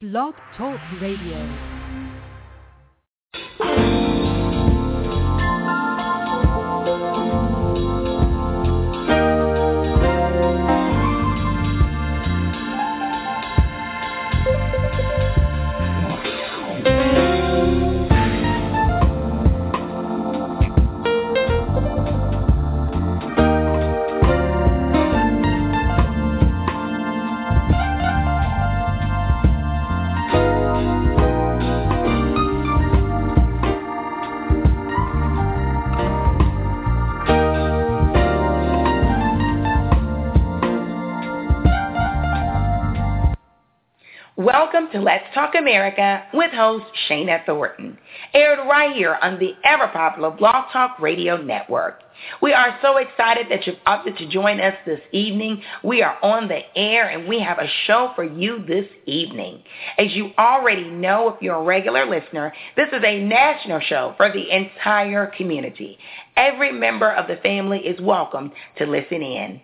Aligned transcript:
Blog 0.00 0.34
Talk 0.56 0.78
Radio. 1.00 1.77
Welcome 44.70 44.92
to 44.92 45.00
Let's 45.00 45.24
Talk 45.32 45.54
America 45.54 46.24
with 46.34 46.50
host 46.50 46.84
Shana 47.08 47.42
Thornton, 47.46 47.96
aired 48.34 48.58
right 48.68 48.94
here 48.94 49.16
on 49.22 49.38
the 49.38 49.54
ever-popular 49.64 50.32
Blog 50.32 50.70
Talk 50.70 50.98
Radio 50.98 51.38
Network. 51.38 52.02
We 52.42 52.52
are 52.52 52.78
so 52.82 52.98
excited 52.98 53.46
that 53.48 53.66
you've 53.66 53.78
opted 53.86 54.18
to 54.18 54.28
join 54.28 54.60
us 54.60 54.74
this 54.84 55.00
evening. 55.10 55.62
We 55.82 56.02
are 56.02 56.18
on 56.22 56.48
the 56.48 56.60
air 56.76 57.08
and 57.08 57.26
we 57.26 57.40
have 57.40 57.56
a 57.56 57.70
show 57.86 58.12
for 58.14 58.24
you 58.24 58.62
this 58.66 58.84
evening. 59.06 59.62
As 59.96 60.14
you 60.14 60.32
already 60.38 60.90
know, 60.90 61.30
if 61.30 61.40
you're 61.40 61.56
a 61.56 61.62
regular 61.62 62.04
listener, 62.04 62.52
this 62.76 62.88
is 62.92 63.02
a 63.02 63.24
national 63.24 63.80
show 63.80 64.12
for 64.18 64.30
the 64.30 64.54
entire 64.54 65.32
community. 65.34 65.96
Every 66.36 66.72
member 66.72 67.10
of 67.10 67.26
the 67.26 67.36
family 67.36 67.78
is 67.78 67.98
welcome 68.02 68.52
to 68.76 68.84
listen 68.84 69.22
in. 69.22 69.62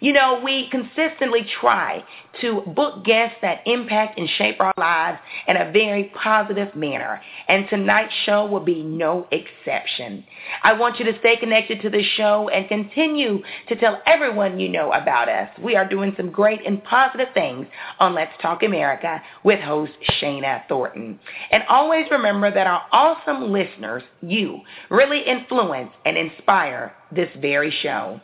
You 0.00 0.12
know, 0.12 0.40
we 0.42 0.68
consistently 0.70 1.46
try 1.60 2.02
to 2.40 2.62
book 2.74 3.04
guests 3.04 3.36
that 3.42 3.60
impact 3.66 4.18
and 4.18 4.28
shape 4.28 4.60
our 4.60 4.72
lives 4.76 5.18
in 5.46 5.56
a 5.56 5.70
very 5.70 6.12
positive 6.20 6.74
manner. 6.74 7.20
And 7.48 7.68
tonight's 7.68 8.12
show 8.24 8.46
will 8.46 8.64
be 8.64 8.82
no 8.82 9.28
exception. 9.30 10.24
I 10.62 10.72
want 10.72 10.98
you 10.98 11.04
to 11.04 11.18
stay 11.20 11.36
connected 11.36 11.82
to 11.82 11.90
the 11.90 12.02
show 12.16 12.48
and 12.48 12.68
continue 12.68 13.42
to 13.68 13.76
tell 13.76 14.02
everyone 14.06 14.58
you 14.58 14.68
know 14.68 14.92
about 14.92 15.28
us. 15.28 15.48
We 15.62 15.76
are 15.76 15.88
doing 15.88 16.14
some 16.16 16.30
great 16.30 16.66
and 16.66 16.82
positive 16.84 17.28
things 17.34 17.66
on 17.98 18.14
Let's 18.14 18.32
Talk 18.40 18.62
America 18.62 19.22
with 19.44 19.60
host 19.60 19.92
Shana 20.20 20.66
Thornton. 20.68 21.20
And 21.50 21.62
always 21.68 22.06
remember 22.10 22.50
that 22.50 22.66
our 22.66 22.82
awesome 22.90 23.52
listeners, 23.52 24.02
you, 24.20 24.60
really 24.90 25.22
influence 25.22 25.92
and 26.04 26.16
inspire 26.16 26.92
this 27.10 27.28
very 27.40 27.70
show. 27.82 28.20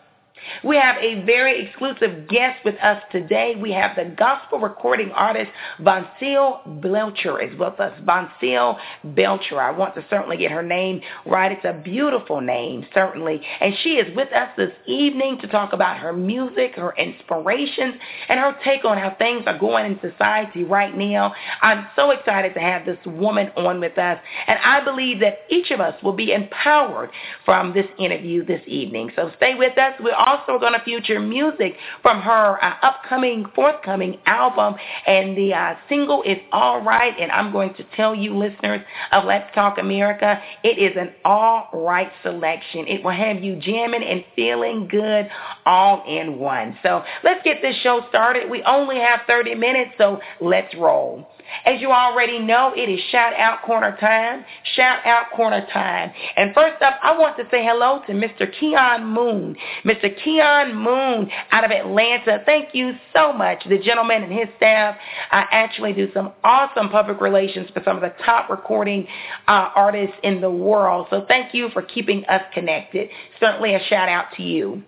We 0.65 0.77
have 0.77 0.97
a 0.97 1.25
very 1.25 1.67
exclusive 1.67 2.29
guest 2.29 2.65
with 2.65 2.77
us 2.77 3.03
today. 3.11 3.55
We 3.61 3.73
have 3.73 3.97
the 3.97 4.15
gospel 4.17 4.59
recording 4.59 5.11
artist 5.13 5.51
Voncile 5.81 6.63
Belcher 6.81 7.41
is 7.41 7.59
with 7.59 7.79
us. 7.81 7.99
Voncile 8.05 8.79
Belcher. 9.05 9.61
I 9.61 9.71
want 9.71 9.95
to 9.95 10.05
certainly 10.11 10.37
get 10.37 10.51
her 10.51 10.63
name 10.63 11.01
right. 11.27 11.53
It's 11.53 11.65
a 11.65 11.73
beautiful 11.73 12.41
name, 12.41 12.87
certainly. 12.95 13.41
And 13.61 13.75
she 13.83 13.91
is 13.97 14.15
with 14.17 14.33
us 14.33 14.51
this 14.57 14.73
evening 14.87 15.39
to 15.41 15.49
talk 15.49 15.73
about 15.73 15.99
her 15.99 16.13
music, 16.13 16.75
her 16.77 16.95
inspirations, 16.97 17.95
and 18.29 18.39
her 18.39 18.57
take 18.65 18.85
on 18.85 18.99
how 18.99 19.15
things 19.19 19.45
are 19.47 19.59
going 19.59 19.87
in 19.87 20.01
society 20.01 20.65
right 20.65 20.97
now. 20.97 21.35
I'm 21.63 21.87
so 21.97 22.11
excited 22.11 22.55
to 22.55 22.61
have 22.61 22.87
this 22.87 22.99
woman 23.07 23.51
on 23.57 23.81
with 23.81 23.99
us. 23.99 24.19
And 24.47 24.59
I 24.65 24.85
believe 24.85 25.21
that 25.21 25.41
each 25.49 25.71
of 25.71 25.81
us 25.81 26.01
will 26.03 26.13
be 26.13 26.33
empowered 26.33 27.11
from 27.45 27.73
this 27.73 27.87
interview 27.99 28.45
this 28.45 28.63
evening. 28.67 29.11
So 29.17 29.31
stay 29.37 29.55
with 29.55 29.77
us. 29.79 29.95
We're 30.01 30.15
also 30.29 30.59
going 30.59 30.73
to 30.73 30.85
feature 30.85 31.21
music 31.21 31.77
from 32.03 32.21
her 32.21 32.63
uh, 32.63 32.75
upcoming, 32.83 33.47
forthcoming 33.55 34.19
album. 34.27 34.75
And 35.07 35.37
the 35.37 35.55
uh, 35.55 35.75
single 35.89 36.23
is 36.23 36.39
All 36.53 36.83
Right. 36.83 37.15
And 37.19 37.31
I'm 37.33 37.53
going 37.53 37.75
to 37.75 37.85
tell 37.97 38.15
you, 38.15 38.37
listeners 38.37 38.81
of 39.13 39.25
Let's 39.25 39.53
Talk 39.55 39.79
America, 39.79 40.41
it 40.63 40.79
is 40.79 40.97
an 40.97 41.13
all 41.25 41.69
right 41.73 42.11
selection. 42.23 42.87
It 42.87 43.03
will 43.03 43.13
have 43.13 43.43
you 43.43 43.57
jamming 43.57 44.03
and 44.03 44.25
feeling 44.37 44.89
good 44.89 45.29
all 45.67 46.05
in 46.07 46.39
one. 46.39 46.79
So 46.83 47.03
let's 47.25 47.43
get 47.45 47.63
this 47.63 47.77
show 47.83 48.03
started. 48.09 48.51
We 48.51 48.63
only 48.65 48.97
have 48.97 49.21
30 49.27 49.55
minutes, 49.55 49.93
so 49.99 50.21
let's 50.41 50.75
roll. 50.75 51.27
As 51.65 51.81
you 51.81 51.91
already 51.91 52.39
know, 52.39 52.73
it 52.77 52.89
is 52.89 53.01
shout 53.11 53.33
out 53.35 53.63
corner 53.63 53.97
time. 53.99 54.45
Shout 54.75 55.05
out 55.07 55.31
corner 55.35 55.67
time. 55.73 56.13
And 56.37 56.55
first 56.55 56.83
up, 56.83 56.99
I 57.03 57.17
want 57.19 57.37
to 57.39 57.45
say 57.51 57.65
hello 57.65 58.03
to 58.07 58.13
Mr. 58.13 58.47
Keon 58.59 59.07
Moon. 59.07 59.57
Mr. 59.85 60.11
Keon 60.23 60.75
Moon 60.75 61.31
out 61.51 61.65
of 61.65 61.71
Atlanta. 61.71 62.43
Thank 62.45 62.75
you 62.75 62.93
so 63.15 63.33
much. 63.33 63.65
The 63.69 63.79
gentleman 63.79 64.23
and 64.23 64.33
his 64.33 64.49
staff 64.57 64.97
uh, 65.31 65.45
actually 65.51 65.93
do 65.93 66.09
some 66.13 66.33
awesome 66.45 66.89
public 66.89 67.21
relations 67.21 67.69
for 67.73 67.83
some 67.85 67.97
of 67.97 68.03
the 68.03 68.13
top 68.25 68.51
recording 68.51 69.07
uh, 69.47 69.71
artists 69.75 70.17
in 70.23 70.41
the 70.41 70.51
world. 70.51 71.07
So 71.11 71.25
thank 71.29 71.55
you 71.55 71.69
for 71.71 71.83
keeping 71.83 72.25
us 72.27 72.43
connected. 72.53 73.09
Certainly 73.41 73.75
a 73.75 73.81
shout 73.89 74.09
out 74.09 74.27
to 74.37 74.43
you. 74.43 74.83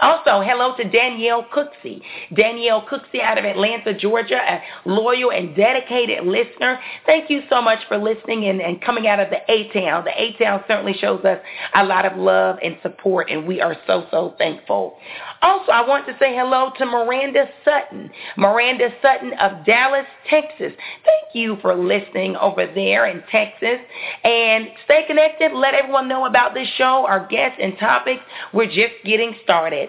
Also, 0.00 0.40
hello 0.40 0.76
to 0.76 0.84
Danielle 0.84 1.46
Cooksey. 1.54 2.02
Danielle 2.34 2.86
Cooksey 2.86 3.20
out 3.22 3.38
of 3.38 3.44
Atlanta, 3.44 3.94
Georgia, 3.94 4.36
a 4.36 4.88
loyal 4.88 5.32
and 5.32 5.56
dedicated 5.56 6.26
listener. 6.26 6.78
Thank 7.06 7.30
you 7.30 7.42
so 7.48 7.62
much 7.62 7.78
for 7.88 7.96
listening 7.96 8.46
and, 8.46 8.60
and 8.60 8.80
coming 8.82 9.06
out 9.06 9.20
of 9.20 9.30
the 9.30 9.38
A-Town. 9.50 10.04
The 10.04 10.20
A-Town 10.20 10.64
certainly 10.68 10.94
shows 10.94 11.24
us 11.24 11.38
a 11.74 11.84
lot 11.84 12.04
of 12.04 12.18
love 12.18 12.56
and 12.62 12.76
support, 12.82 13.30
and 13.30 13.46
we 13.46 13.60
are 13.60 13.76
so, 13.86 14.06
so 14.10 14.34
thankful. 14.38 14.98
Also, 15.42 15.72
I 15.72 15.86
want 15.86 16.06
to 16.06 16.12
say 16.18 16.34
hello 16.34 16.72
to 16.78 16.86
Miranda 16.86 17.46
Sutton. 17.64 18.10
Miranda 18.36 18.90
Sutton 19.02 19.32
of 19.34 19.64
Dallas, 19.64 20.06
Texas. 20.28 20.72
Thank 21.04 21.34
you 21.34 21.56
for 21.62 21.74
listening 21.74 22.36
over 22.36 22.66
there 22.66 23.06
in 23.06 23.22
Texas. 23.30 23.78
And 24.24 24.68
stay 24.84 25.04
connected. 25.06 25.52
Let 25.52 25.74
everyone 25.74 26.08
know 26.08 26.26
about 26.26 26.54
this 26.54 26.68
show, 26.76 27.06
our 27.06 27.26
guests 27.26 27.58
and 27.62 27.78
topics. 27.78 28.22
We're 28.52 28.66
just 28.66 28.94
getting 29.04 29.34
started. 29.44 29.85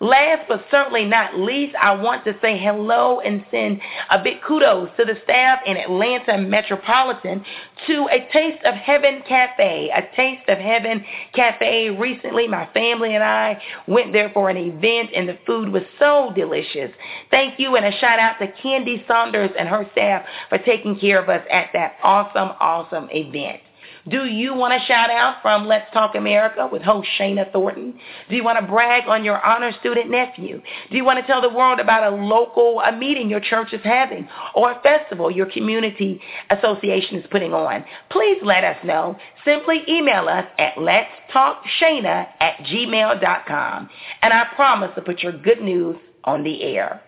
Last 0.00 0.42
but 0.48 0.64
certainly 0.70 1.04
not 1.04 1.38
least, 1.38 1.74
I 1.80 1.94
want 1.94 2.24
to 2.24 2.34
say 2.42 2.58
hello 2.58 3.20
and 3.20 3.44
send 3.50 3.80
a 4.10 4.22
big 4.22 4.42
kudos 4.46 4.90
to 4.98 5.04
the 5.04 5.14
staff 5.24 5.60
in 5.66 5.76
Atlanta 5.76 6.38
Metropolitan 6.38 7.44
to 7.86 8.08
a 8.10 8.28
Taste 8.32 8.64
of 8.64 8.74
Heaven 8.74 9.22
Cafe. 9.26 9.90
A 9.94 10.16
Taste 10.16 10.48
of 10.48 10.58
Heaven 10.58 11.04
Cafe. 11.34 11.90
Recently, 11.90 12.46
my 12.46 12.68
family 12.74 13.14
and 13.14 13.24
I 13.24 13.60
went 13.86 14.12
there 14.12 14.30
for 14.34 14.50
an 14.50 14.56
event 14.56 15.10
and 15.14 15.28
the 15.28 15.38
food 15.46 15.70
was 15.70 15.82
so 15.98 16.32
delicious. 16.34 16.90
Thank 17.30 17.58
you 17.58 17.76
and 17.76 17.86
a 17.86 17.92
shout 17.98 18.18
out 18.18 18.38
to 18.40 18.48
Candy 18.62 19.04
Saunders 19.08 19.50
and 19.58 19.68
her 19.68 19.88
staff 19.92 20.24
for 20.48 20.58
taking 20.58 20.98
care 20.98 21.22
of 21.22 21.28
us 21.28 21.44
at 21.50 21.70
that 21.72 21.96
awesome, 22.02 22.52
awesome 22.60 23.08
event. 23.10 23.60
Do 24.08 24.24
you 24.26 24.54
want 24.54 24.72
a 24.72 24.86
shout 24.86 25.10
out 25.10 25.42
from 25.42 25.66
Let's 25.66 25.92
Talk 25.92 26.14
America 26.14 26.68
with 26.70 26.82
host 26.82 27.08
Shana 27.18 27.50
Thornton? 27.52 27.98
Do 28.30 28.36
you 28.36 28.44
want 28.44 28.58
to 28.60 28.66
brag 28.66 29.08
on 29.08 29.24
your 29.24 29.44
honor 29.44 29.72
student 29.80 30.10
nephew? 30.10 30.62
Do 30.90 30.96
you 30.96 31.04
want 31.04 31.18
to 31.18 31.26
tell 31.26 31.42
the 31.42 31.48
world 31.48 31.80
about 31.80 32.12
a 32.12 32.14
local 32.14 32.80
a 32.80 32.92
meeting 32.92 33.28
your 33.28 33.40
church 33.40 33.72
is 33.72 33.80
having 33.82 34.28
or 34.54 34.70
a 34.70 34.80
festival 34.80 35.28
your 35.28 35.46
community 35.46 36.20
association 36.50 37.18
is 37.18 37.26
putting 37.32 37.52
on? 37.52 37.84
Please 38.10 38.38
let 38.42 38.62
us 38.62 38.76
know. 38.84 39.16
Simply 39.44 39.82
email 39.88 40.28
us 40.28 40.46
at 40.58 40.76
letstalkshana 40.76 42.28
at 42.40 42.58
gmail.com. 42.58 43.90
And 44.22 44.32
I 44.32 44.46
promise 44.54 44.92
to 44.94 45.02
put 45.02 45.20
your 45.20 45.32
good 45.32 45.60
news 45.60 45.96
on 46.22 46.44
the 46.44 46.62
air. 46.62 47.02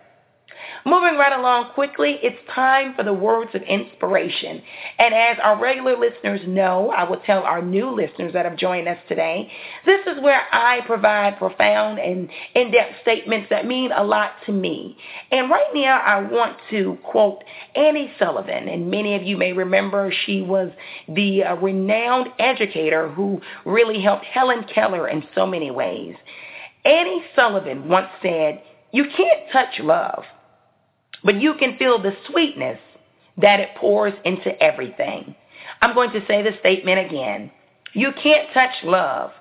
Moving 0.85 1.17
right 1.17 1.37
along 1.37 1.71
quickly, 1.73 2.19
it's 2.21 2.37
time 2.53 2.93
for 2.95 3.03
the 3.03 3.13
words 3.13 3.51
of 3.53 3.61
inspiration. 3.63 4.61
And 4.97 5.13
as 5.13 5.37
our 5.43 5.59
regular 5.59 5.97
listeners 5.97 6.41
know, 6.47 6.91
I 6.91 7.03
will 7.03 7.19
tell 7.25 7.43
our 7.43 7.61
new 7.61 7.89
listeners 7.89 8.33
that 8.33 8.45
have 8.45 8.57
joined 8.57 8.87
us 8.87 8.97
today, 9.07 9.51
this 9.85 10.01
is 10.07 10.21
where 10.21 10.41
I 10.51 10.81
provide 10.85 11.37
profound 11.37 11.99
and 11.99 12.29
in-depth 12.55 13.01
statements 13.01 13.47
that 13.49 13.65
mean 13.65 13.91
a 13.91 14.03
lot 14.03 14.33
to 14.45 14.51
me. 14.51 14.97
And 15.31 15.49
right 15.49 15.73
now, 15.73 15.99
I 15.99 16.21
want 16.21 16.57
to 16.69 16.97
quote 17.03 17.43
Annie 17.75 18.11
Sullivan. 18.17 18.67
And 18.67 18.89
many 18.89 19.15
of 19.15 19.23
you 19.23 19.37
may 19.37 19.53
remember 19.53 20.11
she 20.25 20.41
was 20.41 20.71
the 21.07 21.43
uh, 21.43 21.55
renowned 21.55 22.29
educator 22.39 23.09
who 23.09 23.41
really 23.65 24.01
helped 24.01 24.25
Helen 24.25 24.65
Keller 24.73 25.07
in 25.07 25.23
so 25.35 25.45
many 25.45 25.71
ways. 25.71 26.15
Annie 26.85 27.23
Sullivan 27.35 27.89
once 27.89 28.07
said, 28.21 28.63
you 28.91 29.05
can't 29.15 29.51
touch 29.51 29.79
love 29.79 30.23
but 31.23 31.41
you 31.41 31.53
can 31.55 31.77
feel 31.77 32.01
the 32.01 32.15
sweetness 32.29 32.79
that 33.37 33.59
it 33.59 33.69
pours 33.75 34.13
into 34.25 34.61
everything. 34.61 35.35
I'm 35.81 35.93
going 35.93 36.11
to 36.11 36.25
say 36.27 36.41
the 36.41 36.57
statement 36.59 37.05
again. 37.05 37.51
You 37.93 38.11
can't 38.21 38.53
touch 38.53 38.73
love, 38.83 39.31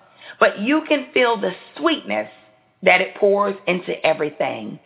but 0.40 0.60
you 0.60 0.82
can 0.88 1.08
feel 1.12 1.36
the 1.36 1.52
sweetness 1.76 2.30
that 2.82 3.00
it 3.00 3.16
pours 3.16 3.56
into 3.66 3.94
everything. 4.06 4.78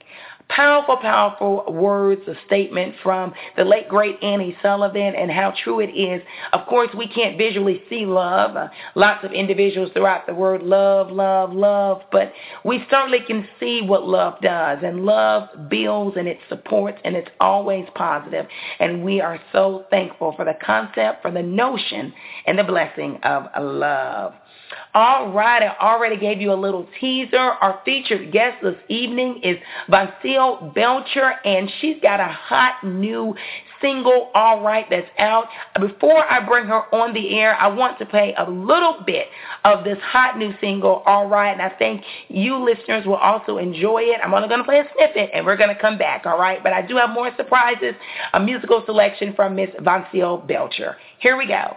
Powerful, 0.55 0.99
powerful 0.99 1.65
words, 1.73 2.21
a 2.29 2.35
statement 2.45 2.95
from 3.03 3.33
the 3.57 3.65
late, 3.65 3.89
great 3.89 4.23
Annie 4.23 4.55
Sullivan 4.61 5.15
and 5.15 5.31
how 5.31 5.55
true 5.65 5.81
it 5.81 5.87
is. 5.87 6.21
Of 6.53 6.67
course, 6.67 6.91
we 6.95 7.09
can't 7.09 7.39
visually 7.39 7.83
see 7.89 8.05
love. 8.05 8.55
Uh, 8.55 8.69
lots 8.95 9.25
of 9.25 9.33
individuals 9.33 9.91
throughout 9.95 10.27
the 10.27 10.35
word 10.35 10.63
love, 10.63 11.11
love, 11.11 11.55
love, 11.55 12.03
but 12.13 12.35
we 12.67 12.85
certainly 12.91 13.21
can 13.27 13.49
see 13.59 13.81
what 13.81 14.07
love 14.07 14.43
does. 14.43 14.81
And 14.83 15.07
love 15.07 15.49
builds 15.71 16.19
and 16.19 16.29
it 16.29 16.39
supports 16.51 16.99
and 17.03 17.17
it's 17.17 17.31
always 17.41 17.87
positive. 17.95 18.47
And 18.79 19.03
we 19.03 19.23
are 19.23 19.41
so 19.53 19.87
thankful 19.89 20.35
for 20.37 20.45
the 20.45 20.59
concept, 20.63 21.23
for 21.23 21.31
the 21.31 21.43
notion, 21.43 22.13
and 22.47 22.59
the 22.59 22.65
blessing 22.65 23.19
of 23.23 23.47
love. 23.59 24.35
All 24.95 25.33
right, 25.33 25.63
I 25.63 25.77
already 25.81 26.19
gave 26.19 26.41
you 26.41 26.53
a 26.53 26.55
little 26.55 26.87
teaser. 27.01 27.39
Our 27.39 27.81
featured 27.85 28.31
guest 28.33 28.59
this 28.63 28.77
evening 28.89 29.41
is 29.43 29.57
Voncile 29.89 30.42
Belcher, 30.75 31.35
and 31.45 31.71
she's 31.81 31.97
got 32.03 32.21
a 32.21 32.29
hot 32.29 32.85
new 32.85 33.35
single, 33.81 34.31
All 34.35 34.63
Right, 34.63 34.87
that's 34.89 35.09
out. 35.19 35.49
Before 35.79 36.25
I 36.31 36.45
bring 36.47 36.67
her 36.67 36.95
on 36.95 37.13
the 37.13 37.39
air, 37.39 37.57
I 37.57 37.67
want 37.67 37.99
to 37.99 38.07
play 38.07 38.35
a 38.39 38.49
little 38.49 39.03
bit 39.05 39.27
of 39.65 39.85
this 39.85 39.99
hot 40.01 40.39
new 40.39 40.53
single, 40.61 41.03
All 41.07 41.29
Right, 41.29 41.51
and 41.53 41.61
I 41.61 41.71
think 41.71 42.03
you 42.29 42.57
listeners 42.57 43.05
will 43.05 43.17
also 43.17 43.59
enjoy 43.59 44.03
it. 44.03 44.21
I'm 44.23 44.33
only 44.33 44.49
going 44.49 44.61
to 44.61 44.65
play 44.65 44.79
a 44.79 44.89
snippet, 44.95 45.31
and 45.35 45.45
we're 45.45 45.57
going 45.57 45.75
to 45.75 45.81
come 45.81 45.99
back, 45.99 46.27
all 46.27 46.39
right? 46.39 46.63
But 46.63 46.73
I 46.73 46.83
do 46.83 46.97
have 46.97 47.11
more 47.11 47.31
surprises, 47.37 47.95
a 48.33 48.41
musical 48.41 48.83
selection 48.87 49.35
from 49.35 49.57
Miss 49.57 49.71
Voncile 49.81 50.39
Belcher. 50.39 50.97
Here 51.19 51.37
we 51.37 51.47
go. 51.47 51.77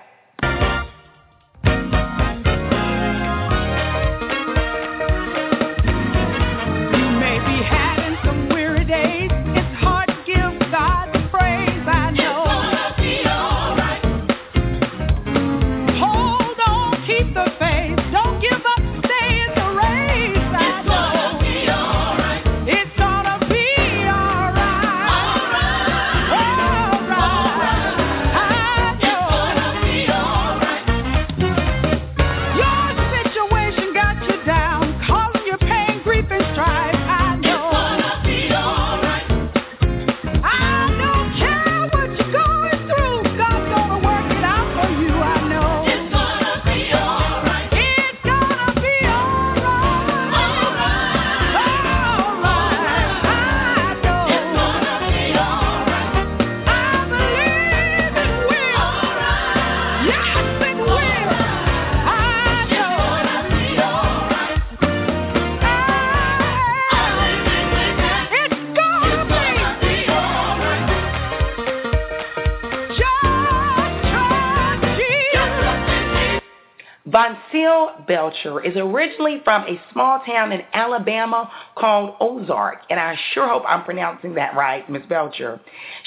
Belcher 78.15 78.63
is 78.63 78.77
originally 78.77 79.41
from 79.43 79.63
a 79.63 79.77
small 79.91 80.21
town 80.25 80.53
in 80.53 80.61
Alabama 80.71 81.51
called 81.77 82.15
Ozark, 82.21 82.83
and 82.89 82.97
I 82.97 83.17
sure 83.33 83.45
hope 83.45 83.63
I'm 83.67 83.83
pronouncing 83.83 84.35
that 84.35 84.55
right, 84.55 84.89
Miss 84.89 85.05
Belcher. 85.09 85.59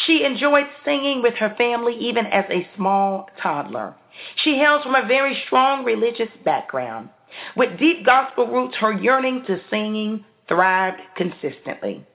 She 0.07 0.25
enjoyed 0.25 0.65
singing 0.87 1.21
with 1.21 1.35
her 1.35 1.55
family 1.59 1.95
even 2.01 2.25
as 2.25 2.47
a 2.49 2.67
small 2.77 3.29
toddler. 3.43 3.95
She 4.37 4.57
hails 4.57 4.85
from 4.85 4.95
a 4.95 5.07
very 5.07 5.39
strong 5.45 5.85
religious 5.85 6.31
background. 6.47 7.11
With 7.55 7.79
deep 7.79 8.07
gospel 8.07 8.47
roots, 8.47 8.77
her 8.79 8.95
yearning 8.95 9.45
to 9.47 9.61
singing 9.69 10.25
thrived 10.49 11.03
consistently. 11.15 12.07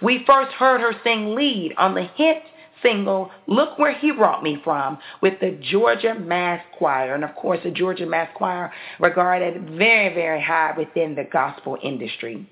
We 0.00 0.24
first 0.26 0.52
heard 0.52 0.80
her 0.80 0.94
sing 1.04 1.34
lead 1.34 1.74
on 1.76 1.94
the 1.94 2.04
hit 2.04 2.42
single, 2.82 3.30
Look 3.46 3.78
Where 3.78 3.96
He 3.96 4.12
Brought 4.12 4.42
Me 4.42 4.58
From, 4.62 4.98
with 5.20 5.40
the 5.40 5.58
Georgia 5.62 6.14
Mass 6.14 6.62
Choir. 6.78 7.14
And 7.14 7.24
of 7.24 7.34
course, 7.34 7.60
the 7.64 7.70
Georgia 7.70 8.06
Mass 8.06 8.28
Choir 8.34 8.72
regarded 9.00 9.70
very, 9.70 10.14
very 10.14 10.42
high 10.42 10.74
within 10.76 11.14
the 11.14 11.24
gospel 11.24 11.78
industry. 11.82 12.48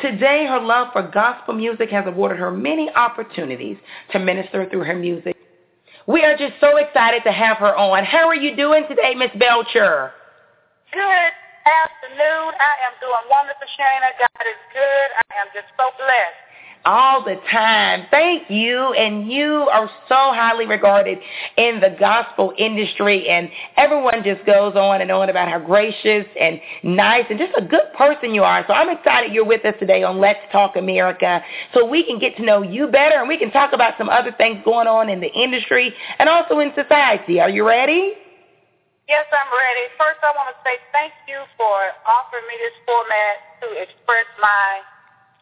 Today, 0.00 0.46
her 0.46 0.60
love 0.60 0.88
for 0.92 1.02
gospel 1.02 1.54
music 1.54 1.90
has 1.90 2.04
awarded 2.06 2.38
her 2.38 2.50
many 2.50 2.90
opportunities 2.90 3.78
to 4.12 4.18
minister 4.18 4.68
through 4.68 4.84
her 4.84 4.96
music. 4.96 5.34
We 6.06 6.22
are 6.22 6.36
just 6.36 6.54
so 6.60 6.76
excited 6.76 7.22
to 7.24 7.32
have 7.32 7.56
her 7.58 7.74
on. 7.76 8.04
How 8.04 8.28
are 8.28 8.36
you 8.36 8.54
doing 8.54 8.84
today, 8.88 9.14
Miss 9.16 9.30
Belcher? 9.38 10.12
Good 10.92 11.32
afternoon. 11.66 12.52
I 12.60 12.74
am 12.86 12.94
doing 13.00 13.24
wonderful, 13.26 13.66
Shana. 13.74 14.14
God 14.20 14.44
is 14.46 14.60
good. 14.70 15.08
I 15.32 15.40
am 15.40 15.48
just 15.54 15.66
so 15.76 15.90
blessed 15.98 16.45
all 16.86 17.24
the 17.24 17.34
time. 17.50 18.06
Thank 18.10 18.48
you. 18.48 18.94
And 18.94 19.30
you 19.30 19.68
are 19.72 19.90
so 20.08 20.14
highly 20.14 20.66
regarded 20.66 21.18
in 21.56 21.80
the 21.80 21.94
gospel 21.98 22.54
industry. 22.56 23.28
And 23.28 23.50
everyone 23.76 24.22
just 24.24 24.46
goes 24.46 24.76
on 24.76 25.02
and 25.02 25.10
on 25.10 25.28
about 25.28 25.48
how 25.48 25.58
gracious 25.58 26.26
and 26.40 26.60
nice 26.84 27.24
and 27.28 27.38
just 27.38 27.52
a 27.58 27.62
good 27.62 27.92
person 27.98 28.32
you 28.32 28.44
are. 28.44 28.64
So 28.66 28.72
I'm 28.72 28.88
excited 28.96 29.34
you're 29.34 29.44
with 29.44 29.64
us 29.64 29.74
today 29.80 30.04
on 30.04 30.18
Let's 30.18 30.40
Talk 30.52 30.76
America 30.76 31.42
so 31.74 31.84
we 31.84 32.04
can 32.04 32.18
get 32.18 32.36
to 32.36 32.44
know 32.44 32.62
you 32.62 32.86
better 32.86 33.18
and 33.18 33.28
we 33.28 33.36
can 33.36 33.50
talk 33.50 33.72
about 33.72 33.94
some 33.98 34.08
other 34.08 34.32
things 34.38 34.62
going 34.64 34.86
on 34.86 35.10
in 35.10 35.20
the 35.20 35.32
industry 35.32 35.92
and 36.18 36.28
also 36.28 36.60
in 36.60 36.72
society. 36.74 37.40
Are 37.40 37.50
you 37.50 37.66
ready? 37.66 38.14
Yes, 39.08 39.26
I'm 39.30 39.50
ready. 39.54 39.86
First, 39.98 40.18
I 40.22 40.34
want 40.34 40.50
to 40.50 40.58
say 40.66 40.78
thank 40.90 41.12
you 41.28 41.38
for 41.56 41.74
offering 42.06 42.46
me 42.46 42.54
this 42.58 42.74
format 42.86 43.34
to 43.62 43.66
express 43.82 44.26
my 44.42 44.82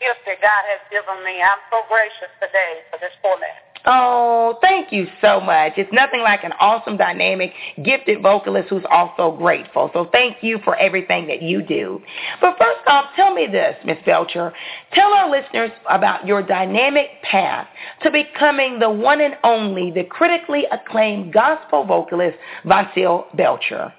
gift 0.05 0.29
that 0.29 0.45
God 0.45 0.63
has 0.69 0.85
given 0.93 1.25
me. 1.25 1.41
I'm 1.41 1.65
so 1.73 1.81
gracious 1.89 2.29
today 2.37 2.85
for 2.93 3.01
this 3.01 3.17
format. 3.25 3.75
Oh, 3.87 4.59
thank 4.63 4.93
you 4.93 5.07
so 5.21 5.41
much. 5.41 5.75
It's 5.77 5.93
nothing 5.93 6.21
like 6.21 6.43
an 6.43 6.53
awesome, 6.59 6.97
dynamic, 6.97 7.53
gifted 7.83 8.23
vocalist 8.23 8.69
who's 8.71 8.85
also 8.91 9.37
grateful. 9.37 9.91
So 9.93 10.09
thank 10.11 10.43
you 10.43 10.59
for 10.65 10.75
everything 10.77 11.27
that 11.27 11.43
you 11.43 11.63
do. 11.63 12.01
But 12.41 12.57
first 12.59 12.81
off, 12.87 13.11
tell 13.15 13.35
me 13.35 13.47
this, 13.47 13.77
Miss 13.85 13.99
Belcher. 14.07 14.55
Tell 14.95 15.13
our 15.13 15.31
listeners 15.31 15.71
about 15.91 16.27
your 16.27 16.43
dynamic 16.43 17.09
path 17.23 17.67
to 18.03 18.11
becoming 18.11 18.79
the 18.79 18.91
one 18.91 19.21
and 19.21 19.37
only, 19.45 19.91
the 19.91 20.05
critically 20.05 20.65
acclaimed 20.73 21.35
gospel 21.35 21.85
vocalist, 21.85 22.39
Voncile 22.65 23.27
Belcher. 23.35 23.93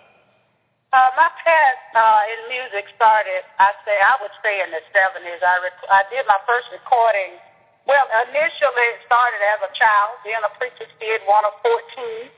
Uh, 0.94 1.12
my 1.18 1.30
path 1.46 1.80
uh, 1.94 2.22
in 2.34 2.40
music 2.50 2.90
started, 2.98 3.46
I 3.62 3.72
say, 3.86 3.96
I 4.02 4.18
would 4.20 4.34
say 4.42 4.60
in 4.66 4.74
the 4.74 4.82
70s. 4.92 5.40
I, 5.40 5.56
rec- 5.62 5.90
I 5.94 6.02
did 6.10 6.26
my 6.26 6.42
first 6.50 6.68
recording. 6.74 7.38
Well, 7.86 8.04
initially 8.28 8.86
it 8.98 9.06
started 9.06 9.40
as 9.56 9.62
a 9.62 9.72
child, 9.78 10.18
being 10.26 10.42
a 10.42 10.52
preacher's 10.58 10.90
kid, 10.98 11.22
one 11.30 11.46
of 11.46 11.54
14. 11.62 12.34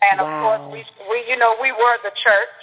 And 0.00 0.24
of 0.24 0.28
course, 0.40 0.64
we, 0.72 0.80
we, 1.12 1.28
you 1.28 1.36
know, 1.36 1.60
we 1.60 1.70
were 1.76 2.00
the 2.00 2.14
church. 2.16 2.56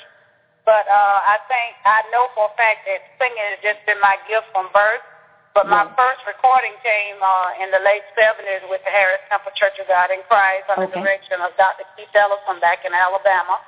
But 0.66 0.90
uh, 0.90 1.20
I 1.22 1.38
think, 1.46 1.78
I 1.86 2.02
know 2.10 2.34
for 2.34 2.50
a 2.50 2.54
fact 2.58 2.90
that 2.90 3.06
singing 3.22 3.46
has 3.54 3.62
just 3.62 3.86
been 3.86 4.02
my 4.02 4.18
gift 4.26 4.50
from 4.50 4.74
birth. 4.74 5.06
But 5.54 5.72
my 5.72 5.88
first 5.96 6.20
recording 6.28 6.76
came 6.84 7.16
uh, 7.24 7.64
in 7.64 7.72
the 7.72 7.80
late 7.80 8.04
70s 8.12 8.68
with 8.68 8.84
the 8.84 8.92
Harris 8.92 9.24
Temple 9.32 9.56
Church 9.56 9.80
of 9.80 9.88
God 9.88 10.12
in 10.12 10.20
Christ 10.28 10.68
under 10.68 10.92
okay. 10.92 11.00
the 11.00 11.00
direction 11.00 11.40
of 11.40 11.56
Dr. 11.56 11.88
Keith 11.96 12.12
Ellison 12.12 12.60
back 12.60 12.84
in 12.84 12.92
Alabama. 12.92 13.64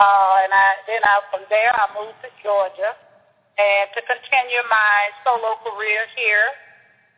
Uh, 0.00 0.44
and 0.44 0.52
I, 0.52 0.68
then 0.88 1.02
I, 1.04 1.20
from 1.30 1.44
there, 1.52 1.72
I 1.74 1.86
moved 1.92 2.18
to 2.24 2.30
Georgia 2.42 2.96
and 3.58 3.86
to 3.92 4.00
continue 4.08 4.62
my 4.68 5.12
solo 5.22 5.60
career 5.62 6.08
here. 6.16 6.48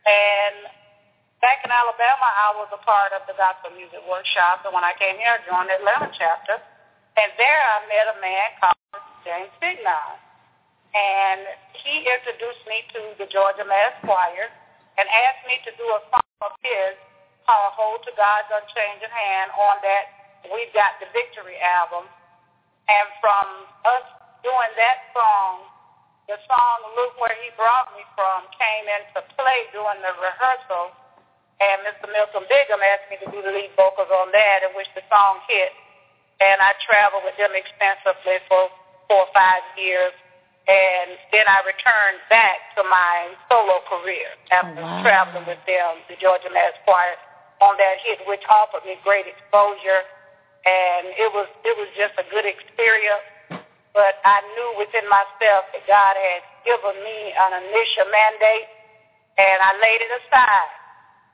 And 0.05 0.69
back 1.41 1.63
in 1.63 1.71
Alabama, 1.71 2.27
I 2.27 2.53
was 2.59 2.69
a 2.75 2.81
part 2.83 3.15
of 3.15 3.23
the 3.25 3.35
gospel 3.39 3.73
music 3.73 4.03
workshop. 4.05 4.67
And 4.67 4.73
when 4.75 4.83
I 4.83 4.93
came 4.99 5.17
here, 5.17 5.33
I 5.33 5.41
joined 5.47 5.71
the 5.71 5.79
Atlanta 5.81 6.11
chapter. 6.13 6.59
And 7.15 7.31
there 7.39 7.61
I 7.63 7.77
met 7.87 8.05
a 8.11 8.17
man 8.19 8.47
called 8.59 9.01
James 9.23 9.53
Signon. 9.57 10.19
And 10.95 11.43
he 11.75 12.07
introduced 12.07 12.63
me 12.67 12.83
to 12.95 12.99
the 13.19 13.27
Georgia 13.27 13.67
Mass 13.67 13.95
Choir 14.03 14.47
and 14.95 15.05
asked 15.07 15.43
me 15.43 15.59
to 15.67 15.71
do 15.75 15.83
a 15.83 15.99
song 16.07 16.31
of 16.43 16.55
his 16.63 16.95
called 17.43 17.73
Hold 17.77 18.01
to 18.07 18.11
God's 18.15 18.49
Unchanging 18.49 19.11
Hand 19.11 19.51
on 19.53 19.77
that 19.83 20.05
We've 20.49 20.71
Got 20.71 20.97
the 21.01 21.09
Victory 21.11 21.57
album 21.61 22.05
and 22.89 23.07
from 23.17 23.45
us 23.85 24.05
doing 24.45 24.73
that 24.77 25.09
song, 25.13 25.65
the 26.29 26.37
song 26.49 26.77
Look 26.97 27.17
Where 27.21 27.33
He 27.41 27.53
Brought 27.53 27.93
Me 27.93 28.01
From 28.17 28.49
came 28.57 28.85
into 28.89 29.21
play 29.37 29.69
during 29.73 30.01
the 30.01 30.13
rehearsal, 30.17 30.93
and 31.61 31.85
Mr. 31.87 32.09
Milton 32.11 32.43
Bigham 32.51 32.81
asked 32.83 33.07
me 33.07 33.17
to 33.23 33.27
do 33.31 33.39
the 33.39 33.53
lead 33.53 33.71
vocals 33.79 34.11
on 34.11 34.33
that, 34.35 34.65
in 34.65 34.75
which 34.75 34.89
the 34.97 35.05
song 35.07 35.39
hit. 35.47 35.71
And 36.43 36.59
I 36.59 36.75
traveled 36.83 37.23
with 37.23 37.37
them 37.39 37.55
extensively 37.55 38.43
for 38.51 38.67
four 39.07 39.23
or 39.23 39.31
five 39.31 39.63
years. 39.79 40.11
And 40.67 41.15
then 41.29 41.45
I 41.47 41.61
returned 41.63 42.19
back 42.27 42.73
to 42.75 42.81
my 42.89 43.37
solo 43.47 43.85
career 43.85 44.33
after 44.49 44.81
oh, 44.81 44.83
wow. 44.83 45.05
traveling 45.05 45.45
with 45.45 45.61
them, 45.69 46.01
the 46.09 46.17
Georgia 46.17 46.49
Mass 46.49 46.73
Choir, 46.83 47.15
on 47.61 47.77
that 47.77 48.01
hit, 48.01 48.19
which 48.27 48.41
offered 48.49 48.83
me 48.83 48.97
great 49.05 49.29
exposure. 49.29 50.03
And 50.65 51.13
it 51.13 51.29
was 51.33 51.47
it 51.63 51.77
was 51.77 51.87
just 51.95 52.17
a 52.17 52.25
good 52.33 52.45
experience 52.45 53.25
but 53.95 54.19
I 54.27 54.43
knew 54.53 54.69
within 54.77 55.07
myself 55.07 55.71
that 55.71 55.87
God 55.87 56.19
had 56.19 56.43
given 56.67 56.99
me 56.99 57.31
an 57.31 57.63
initial 57.63 58.11
mandate, 58.11 58.67
and 59.39 59.57
I 59.63 59.71
laid 59.79 60.03
it 60.03 60.11
aside, 60.19 60.71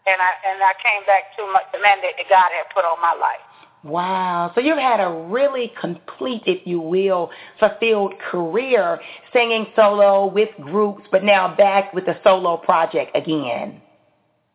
and 0.05 0.21
I 0.21 0.31
and 0.45 0.61
I 0.61 0.73
came 0.77 1.01
back 1.09 1.35
to 1.35 1.41
my, 1.49 1.65
the 1.73 1.81
mandate 1.81 2.21
that 2.21 2.29
God 2.29 2.53
had 2.53 2.69
put 2.69 2.85
on 2.85 3.01
my 3.01 3.17
life. 3.17 3.41
Wow. 3.83 4.51
So 4.53 4.61
you've 4.61 4.77
had 4.77 5.01
a 5.01 5.09
really 5.09 5.73
complete, 5.81 6.43
if 6.45 6.61
you 6.67 6.79
will, 6.79 7.31
fulfilled 7.59 8.13
career 8.19 9.01
singing 9.33 9.65
solo 9.75 10.27
with 10.27 10.49
groups, 10.61 11.01
but 11.11 11.23
now 11.23 11.55
back 11.55 11.91
with 11.95 12.05
the 12.05 12.15
solo 12.23 12.57
project 12.57 13.17
again. 13.17 13.81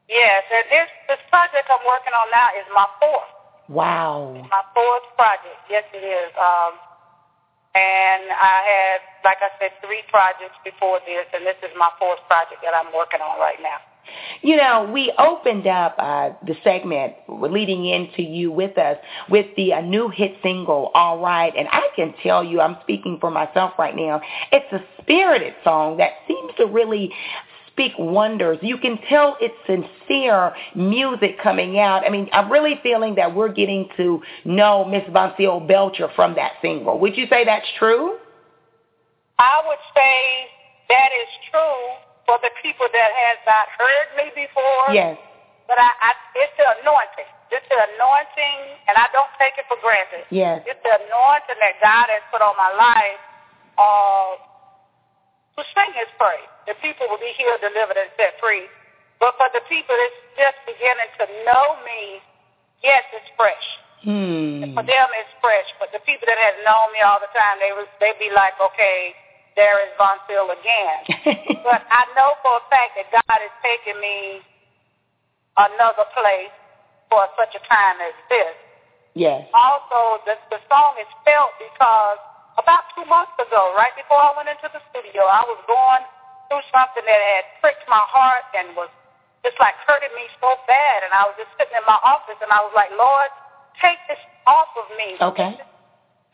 Yes, 0.09 0.45
and 0.54 0.64
this 0.71 0.87
this 1.11 1.18
project 1.28 1.66
I'm 1.66 1.83
working 1.83 2.14
on 2.14 2.30
now 2.30 2.54
is 2.54 2.66
my 2.73 2.87
fourth. 3.02 3.36
Wow. 3.69 4.47
my 4.51 4.63
fourth 4.75 5.07
project. 5.17 5.59
Yes, 5.69 5.85
it 5.93 6.05
is. 6.05 6.31
Um, 6.39 6.79
and 7.75 8.33
I 8.33 8.57
had, 8.65 8.99
like 9.25 9.39
I 9.43 9.51
said, 9.61 9.73
three 9.85 10.03
projects 10.09 10.57
before 10.65 10.99
this, 11.05 11.27
and 11.35 11.45
this 11.45 11.61
is 11.63 11.71
my 11.77 11.91
fourth 11.99 12.21
project 12.27 12.63
that 12.65 12.73
I'm 12.73 12.93
working 12.95 13.21
on 13.21 13.39
right 13.39 13.61
now. 13.61 13.77
You 14.43 14.57
know, 14.57 14.89
we 14.93 15.13
opened 15.19 15.67
up 15.67 15.97
uh, 15.99 16.31
the 16.47 16.55
segment 16.63 17.15
leading 17.29 17.87
into 17.87 18.23
you 18.23 18.53
with 18.53 18.79
us 18.79 18.97
with 19.29 19.47
the 19.57 19.73
uh, 19.75 19.81
new 19.81 20.09
hit 20.09 20.37
single, 20.43 20.91
All 20.95 21.19
Right. 21.19 21.53
And 21.57 21.67
I 21.73 21.89
can 21.97 22.15
tell 22.23 22.45
you, 22.45 22.61
I'm 22.61 22.77
speaking 22.83 23.19
for 23.21 23.31
myself 23.31 23.73
right 23.79 23.97
now, 23.97 24.21
it's 24.53 24.73
a 24.73 24.81
spirited 25.03 25.55
song 25.65 25.97
that 25.97 26.13
seems 26.29 26.53
to 26.59 26.67
really 26.67 27.13
speak 27.76 27.92
wonders. 27.99 28.56
You 28.62 28.78
can 28.78 28.99
tell 29.09 29.37
it's 29.38 29.54
sincere 29.68 30.54
music 30.75 31.38
coming 31.42 31.78
out. 31.78 32.06
I 32.06 32.09
mean, 32.09 32.26
I'm 32.33 32.50
really 32.50 32.80
feeling 32.83 33.14
that 33.16 33.35
we're 33.35 33.52
getting 33.52 33.87
to 33.99 34.23
know 34.47 34.87
Miss 34.87 35.04
Voncile 35.12 35.61
Belcher 35.61 36.09
from 36.16 36.35
that 36.37 36.52
single. 36.62 36.99
Would 36.99 37.18
you 37.18 37.26
say 37.28 37.45
that's 37.45 37.66
true? 37.78 38.16
I 39.38 39.61
would 39.68 39.83
say 39.92 40.49
that 40.88 41.11
is 41.21 41.28
true 41.52 42.00
for 42.25 42.40
the 42.40 42.49
people 42.64 42.88
that 42.88 43.11
has 43.12 43.38
not 43.45 43.68
heard 43.76 44.09
me 44.16 44.33
before. 44.33 44.97
Yes. 44.97 45.21
But 45.68 45.76
I, 45.76 45.92
I 46.00 46.11
it's 46.40 46.56
the 46.56 46.80
anointing. 46.80 47.28
It's 47.52 47.68
the 47.68 47.76
anointing, 47.76 48.59
and 48.88 48.97
I 48.97 49.06
don't 49.12 49.30
take 49.37 49.52
it 49.61 49.68
for 49.68 49.76
granted. 49.85 50.25
Yes. 50.33 50.64
It's 50.64 50.80
the 50.80 50.97
anointing 50.97 51.61
that 51.61 51.76
God 51.85 52.09
has 52.09 52.25
put 52.33 52.40
on 52.40 52.56
my 52.56 52.73
life 52.73 53.21
uh, 53.76 54.40
to 55.61 55.62
sing 55.76 55.92
His 55.92 56.09
praise 56.16 56.56
the 56.67 56.75
people 56.83 57.07
will 57.09 57.23
be 57.23 57.33
healed, 57.39 57.63
delivered, 57.63 57.97
and 57.97 58.11
set 58.19 58.39
free. 58.43 58.67
But 59.23 59.39
for 59.41 59.49
the 59.55 59.65
people 59.71 59.97
that's 59.97 60.21
just 60.37 60.59
beginning 60.69 61.11
to 61.23 61.25
know 61.49 61.81
me, 61.87 62.21
yes, 62.85 63.03
it's 63.17 63.31
fresh. 63.39 63.67
Hmm. 64.05 64.77
For 64.77 64.85
them, 64.85 65.09
it's 65.17 65.35
fresh. 65.41 65.67
But 65.81 65.91
the 65.91 66.03
people 66.05 66.29
that 66.29 66.37
have 66.37 66.59
known 66.63 66.93
me 66.93 67.01
all 67.01 67.19
the 67.19 67.33
time, 67.33 67.59
they 67.59 67.73
was 67.73 67.89
they 67.99 68.13
be 68.21 68.29
like, 68.35 68.55
okay, 68.61 69.17
there 69.57 69.81
is 69.81 69.91
Voncile 69.97 70.53
again. 70.53 70.99
but 71.65 71.81
I 71.89 72.05
know 72.13 72.37
for 72.45 72.61
a 72.61 72.65
fact 72.69 73.01
that 73.01 73.09
God 73.09 73.39
is 73.41 73.55
taking 73.65 73.97
me 73.99 74.45
another 75.57 76.05
place 76.13 76.53
for 77.09 77.25
such 77.41 77.57
a 77.57 77.63
time 77.65 77.97
as 78.05 78.13
this. 78.29 78.55
Yes. 79.17 79.49
Also, 79.57 80.21
the, 80.29 80.37
the 80.53 80.61
song 80.69 81.01
is 81.01 81.09
felt 81.25 81.57
because 81.57 82.21
about 82.61 82.85
two 82.93 83.09
months 83.09 83.33
ago, 83.41 83.73
right 83.73 83.97
before 83.97 84.21
I 84.21 84.37
went 84.37 84.53
into 84.53 84.69
the 84.69 84.85
studio, 84.93 85.25
I 85.25 85.41
was 85.49 85.57
going 85.65 86.05
through 86.49 86.65
something 86.71 87.05
that 87.05 87.21
had 87.21 87.45
pricked 87.61 87.87
my 87.87 88.00
heart 88.00 88.47
and 88.55 88.75
was 88.75 88.91
just 89.47 89.59
like 89.62 89.79
hurting 89.87 90.11
me 90.19 90.26
so 90.43 90.59
bad. 90.67 91.07
And 91.07 91.15
I 91.15 91.26
was 91.26 91.38
just 91.38 91.50
sitting 91.55 91.79
in 91.79 91.87
my 91.87 91.99
office 92.03 92.38
and 92.43 92.50
I 92.50 92.61
was 92.62 92.75
like, 92.75 92.91
Lord, 92.99 93.31
take 93.79 93.99
this 94.11 94.21
off 94.47 94.71
of 94.75 94.87
me. 94.99 95.15
Okay. 95.23 95.55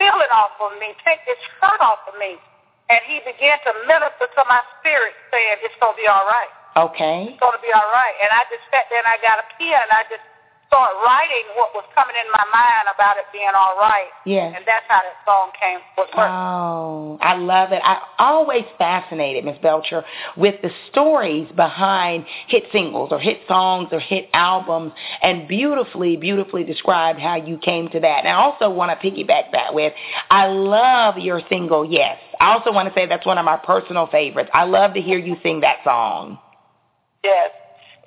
Feel 0.01 0.19
it 0.25 0.33
off 0.33 0.57
of 0.61 0.77
me. 0.81 0.97
Take 1.05 1.21
this 1.29 1.39
hurt 1.61 1.81
off 1.85 2.05
of 2.09 2.17
me. 2.17 2.41
And 2.89 3.01
he 3.09 3.21
began 3.25 3.61
to 3.69 3.73
minister 3.89 4.29
to 4.29 4.43
my 4.49 4.61
spirit 4.81 5.17
saying, 5.29 5.61
it's 5.65 5.77
going 5.81 5.97
to 5.97 6.01
be 6.01 6.09
all 6.09 6.25
right. 6.25 6.53
Okay. 6.77 7.33
It's 7.33 7.41
going 7.41 7.57
to 7.57 7.65
be 7.65 7.73
all 7.73 7.89
right. 7.93 8.17
And 8.21 8.33
I 8.33 8.49
just 8.49 8.65
sat 8.73 8.89
there 8.89 9.01
and 9.01 9.09
I 9.09 9.21
got 9.21 9.41
a 9.41 9.47
pen 9.61 9.77
and 9.77 9.93
I 9.93 10.03
just 10.09 10.25
start 10.73 10.93
writing 11.05 11.45
what 11.55 11.69
was 11.75 11.85
coming 11.95 12.17
in 12.17 12.31
my 12.33 12.45
mind 12.49 12.89
about 12.95 13.19
it 13.19 13.25
being 13.31 13.53
all 13.55 13.77
right. 13.77 14.09
Yes. 14.25 14.55
And 14.57 14.65
that's 14.67 14.87
how 14.89 15.03
that 15.05 15.21
song 15.27 15.51
came 15.61 15.81
Oh, 16.15 17.19
I 17.21 17.37
love 17.37 17.73
it. 17.73 17.83
I 17.85 18.01
always 18.19 18.65
fascinated, 18.79 19.45
Miss 19.45 19.59
Belcher, 19.59 20.03
with 20.37 20.61
the 20.63 20.71
stories 20.91 21.47
behind 21.55 22.25
hit 22.49 22.65
singles 22.73 23.11
or 23.13 23.19
hit 23.19 23.41
songs 23.47 23.89
or 23.93 24.01
hit 24.01 24.29
albums 24.33 24.93
and 25.23 25.47
beautifully, 25.47 26.17
beautifully 26.17 26.65
described 26.65 27.19
how 27.21 27.37
you 27.37 27.59
came 27.59 27.89
to 27.91 28.01
that. 28.01 28.21
And 28.25 28.29
I 28.29 28.33
also 28.33 28.71
want 28.71 28.99
to 28.99 29.11
piggyback 29.11 29.53
that 29.53 29.75
with, 29.75 29.93
I 30.31 30.47
love 30.47 31.19
your 31.19 31.43
single, 31.51 31.85
Yes. 31.85 32.19
I 32.41 32.55
also 32.55 32.73
want 32.73 32.89
to 32.89 32.95
say 32.95 33.07
that's 33.07 33.27
one 33.27 33.39
of 33.39 33.45
my 33.45 33.59
personal 33.59 34.07
favorites. 34.07 34.51
I 34.55 34.65
love 34.65 34.95
to 34.95 35.01
hear 35.01 35.19
you 35.19 35.37
sing 35.43 35.61
that 35.61 35.79
song. 35.85 36.39
Yes. 37.23 37.51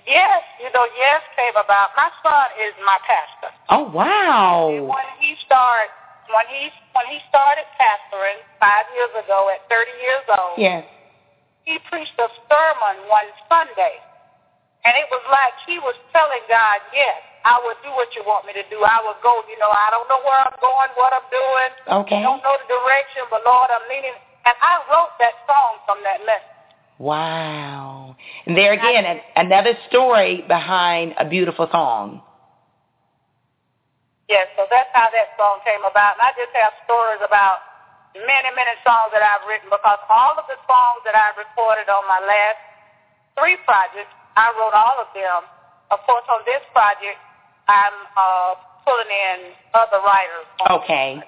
Yes, 0.06 0.46
you 0.62 0.70
know, 0.70 0.86
yes 0.94 1.22
came 1.34 1.58
about. 1.58 1.90
My 1.98 2.14
son 2.22 2.48
is 2.62 2.78
my 2.86 3.02
pastor. 3.10 3.50
Oh 3.74 3.90
wow! 3.90 4.70
And 4.70 4.86
when 4.86 5.10
he 5.18 5.34
started, 5.42 5.90
when 6.30 6.46
he 6.46 6.70
when 6.94 7.10
he 7.10 7.18
started 7.26 7.66
pastoring 7.82 8.38
five 8.62 8.86
years 8.94 9.14
ago 9.26 9.50
at 9.50 9.66
30 9.66 9.90
years 9.98 10.26
old, 10.30 10.58
yes, 10.62 10.86
he 11.66 11.82
preached 11.90 12.14
a 12.22 12.30
sermon 12.46 13.10
one 13.10 13.30
Sunday, 13.50 13.98
and 14.86 14.94
it 14.94 15.10
was 15.10 15.26
like 15.34 15.58
he 15.66 15.82
was 15.82 15.98
telling 16.14 16.46
God, 16.46 16.86
"Yes, 16.94 17.18
I 17.42 17.58
will 17.66 17.78
do 17.82 17.90
what 17.98 18.14
you 18.14 18.22
want 18.30 18.46
me 18.46 18.54
to 18.54 18.66
do. 18.70 18.86
I 18.86 19.02
will 19.02 19.18
go. 19.26 19.42
You 19.50 19.58
know, 19.58 19.74
I 19.74 19.90
don't 19.90 20.06
know 20.06 20.22
where 20.22 20.38
I'm 20.38 20.58
going, 20.62 20.90
what 21.02 21.18
I'm 21.18 21.30
doing. 21.34 21.72
Okay. 22.06 22.22
I 22.22 22.30
don't 22.30 22.46
know 22.46 22.62
the 22.62 22.70
direction, 22.70 23.26
but 23.34 23.42
Lord, 23.42 23.74
I'm 23.74 23.90
leaning." 23.90 24.14
And 24.46 24.54
I 24.62 24.86
wrote 24.86 25.18
that 25.18 25.34
song 25.50 25.82
from 25.90 25.98
that 26.06 26.22
message. 26.30 26.54
Wow. 27.02 28.05
And 28.46 28.56
there 28.56 28.74
again, 28.74 29.22
another 29.36 29.74
story 29.90 30.44
behind 30.48 31.14
a 31.18 31.26
beautiful 31.26 31.68
song. 31.72 32.22
Yes, 34.30 34.48
so 34.58 34.66
that's 34.70 34.90
how 34.94 35.10
that 35.14 35.38
song 35.38 35.62
came 35.66 35.86
about. 35.86 36.18
And 36.18 36.26
I 36.26 36.34
just 36.34 36.54
have 36.58 36.74
stories 36.86 37.22
about 37.22 37.62
many, 38.18 38.50
many 38.58 38.74
songs 38.82 39.14
that 39.14 39.22
I've 39.22 39.46
written 39.46 39.70
because 39.70 40.02
all 40.10 40.34
of 40.40 40.46
the 40.50 40.58
songs 40.66 41.04
that 41.06 41.14
I 41.14 41.36
recorded 41.38 41.92
on 41.92 42.02
my 42.10 42.22
last 42.24 42.62
three 43.38 43.60
projects, 43.68 44.10
I 44.34 44.50
wrote 44.58 44.74
all 44.74 44.98
of 44.98 45.10
them. 45.14 45.46
Of 45.94 46.02
course, 46.10 46.26
on 46.32 46.42
this 46.50 46.64
project, 46.74 47.22
I'm 47.70 47.98
uh, 48.18 48.58
pulling 48.82 49.12
in 49.14 49.54
other 49.78 50.02
writers. 50.02 50.48
Okay. 50.70 51.22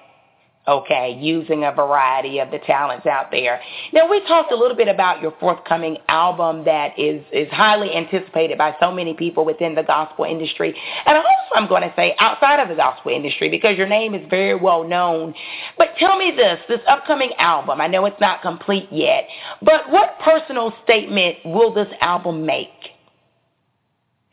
Okay, 0.68 1.16
using 1.18 1.64
a 1.64 1.72
variety 1.72 2.40
of 2.40 2.50
the 2.50 2.58
talents 2.58 3.06
out 3.06 3.30
there. 3.30 3.58
Now 3.94 4.06
we 4.06 4.20
talked 4.28 4.52
a 4.52 4.54
little 4.54 4.76
bit 4.76 4.86
about 4.86 5.22
your 5.22 5.32
forthcoming 5.40 5.96
album 6.08 6.66
that 6.66 6.98
is 6.98 7.24
is 7.32 7.48
highly 7.50 7.96
anticipated 7.96 8.58
by 8.58 8.76
so 8.78 8.92
many 8.92 9.14
people 9.14 9.46
within 9.46 9.74
the 9.74 9.82
gospel 9.82 10.26
industry, 10.26 10.78
and 11.06 11.16
also 11.16 11.54
I'm 11.54 11.68
going 11.68 11.80
to 11.80 11.92
say 11.96 12.14
outside 12.18 12.60
of 12.60 12.68
the 12.68 12.74
gospel 12.74 13.12
industry 13.12 13.48
because 13.48 13.78
your 13.78 13.88
name 13.88 14.14
is 14.14 14.28
very 14.28 14.56
well 14.56 14.86
known. 14.86 15.32
But 15.78 15.94
tell 15.98 16.18
me 16.18 16.32
this: 16.36 16.60
this 16.68 16.80
upcoming 16.86 17.30
album. 17.38 17.80
I 17.80 17.86
know 17.86 18.04
it's 18.04 18.20
not 18.20 18.42
complete 18.42 18.88
yet, 18.92 19.26
but 19.62 19.90
what 19.90 20.18
personal 20.22 20.74
statement 20.84 21.38
will 21.46 21.72
this 21.72 21.88
album 22.02 22.44
make? 22.44 22.92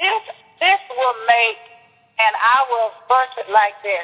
This 0.01 0.21
this 0.59 0.79
will 0.97 1.15
make, 1.29 1.63
and 2.19 2.35
I 2.35 2.65
will 2.69 2.91
verse 3.07 3.47
it 3.47 3.53
like 3.53 3.75
this 3.83 4.03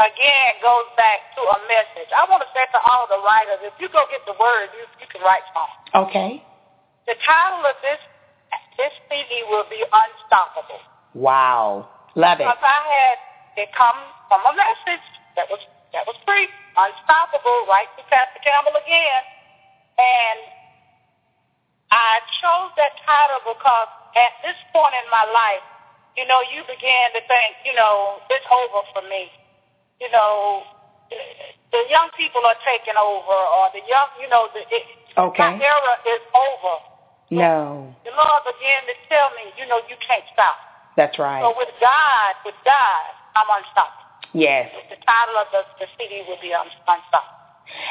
again 0.00 0.56
goes 0.64 0.88
back 0.96 1.36
to 1.36 1.42
a 1.44 1.58
message. 1.68 2.08
I 2.16 2.24
want 2.24 2.40
to 2.40 2.50
say 2.56 2.64
to 2.72 2.80
all 2.88 3.04
the 3.04 3.20
writers, 3.20 3.60
if 3.68 3.76
you 3.76 3.92
go 3.92 4.08
get 4.08 4.24
the 4.24 4.36
word, 4.40 4.72
you, 4.72 4.88
you 4.96 5.06
can 5.12 5.20
write 5.20 5.44
songs. 5.52 6.08
Okay. 6.08 6.40
The 7.04 7.16
title 7.20 7.64
of 7.68 7.76
this 7.84 8.00
this 8.80 8.96
CD 9.12 9.44
will 9.52 9.68
be 9.68 9.84
Unstoppable. 9.84 10.80
Wow. 11.12 11.84
Love 12.16 12.40
it. 12.40 12.48
Because 12.48 12.64
I 12.64 12.80
had 12.80 13.16
it 13.60 13.70
come 13.76 13.98
from 14.32 14.40
a 14.48 14.56
message 14.56 15.04
that 15.36 15.44
was 15.52 15.60
that 15.92 16.08
was 16.08 16.16
free, 16.24 16.48
Unstoppable, 16.80 17.68
right 17.68 17.90
to 18.00 18.02
Pastor 18.08 18.40
Campbell 18.40 18.72
again. 18.80 19.20
And 20.00 20.38
I 21.92 22.24
chose 22.40 22.72
that 22.80 22.96
title 23.04 23.52
because 23.52 23.90
at 24.16 24.32
this 24.40 24.56
point 24.72 24.96
in 24.96 25.06
my 25.12 25.28
life, 25.28 25.66
you 26.16 26.24
know, 26.24 26.40
you 26.48 26.64
began 26.64 27.12
to 27.12 27.20
think, 27.28 27.52
you 27.68 27.74
know, 27.76 28.22
it's 28.32 28.48
over 28.48 28.80
for 28.96 29.04
me 29.10 29.28
you 30.00 30.10
know, 30.10 30.64
the 31.70 31.82
young 31.88 32.08
people 32.16 32.42
are 32.44 32.58
taking 32.66 32.96
over, 32.96 33.36
or 33.36 33.70
the 33.76 33.84
young, 33.86 34.08
you 34.18 34.28
know, 34.28 34.48
the, 34.52 34.64
it, 34.74 34.82
Okay. 35.18 35.42
My 35.42 35.54
era 35.58 35.94
is 36.06 36.22
over. 36.34 36.74
No. 37.30 37.94
The 38.04 38.10
Lord 38.10 38.42
began 38.46 38.82
to 38.86 38.94
tell 39.08 39.30
me, 39.34 39.50
you 39.58 39.66
know, 39.66 39.78
you 39.88 39.96
can't 40.06 40.24
stop. 40.32 40.56
That's 40.96 41.18
right. 41.18 41.42
So 41.42 41.54
with 41.56 41.70
God, 41.80 42.34
with 42.44 42.54
God, 42.64 43.10
I'm 43.34 43.46
unstoppable. 43.58 44.06
Yes. 44.32 44.70
The 44.88 44.96
title 45.02 45.36
of 45.38 45.46
the, 45.52 45.62
the 45.78 45.86
CD 45.98 46.22
will 46.28 46.38
be 46.40 46.54
un- 46.54 46.66
Unstoppable. 46.86 47.40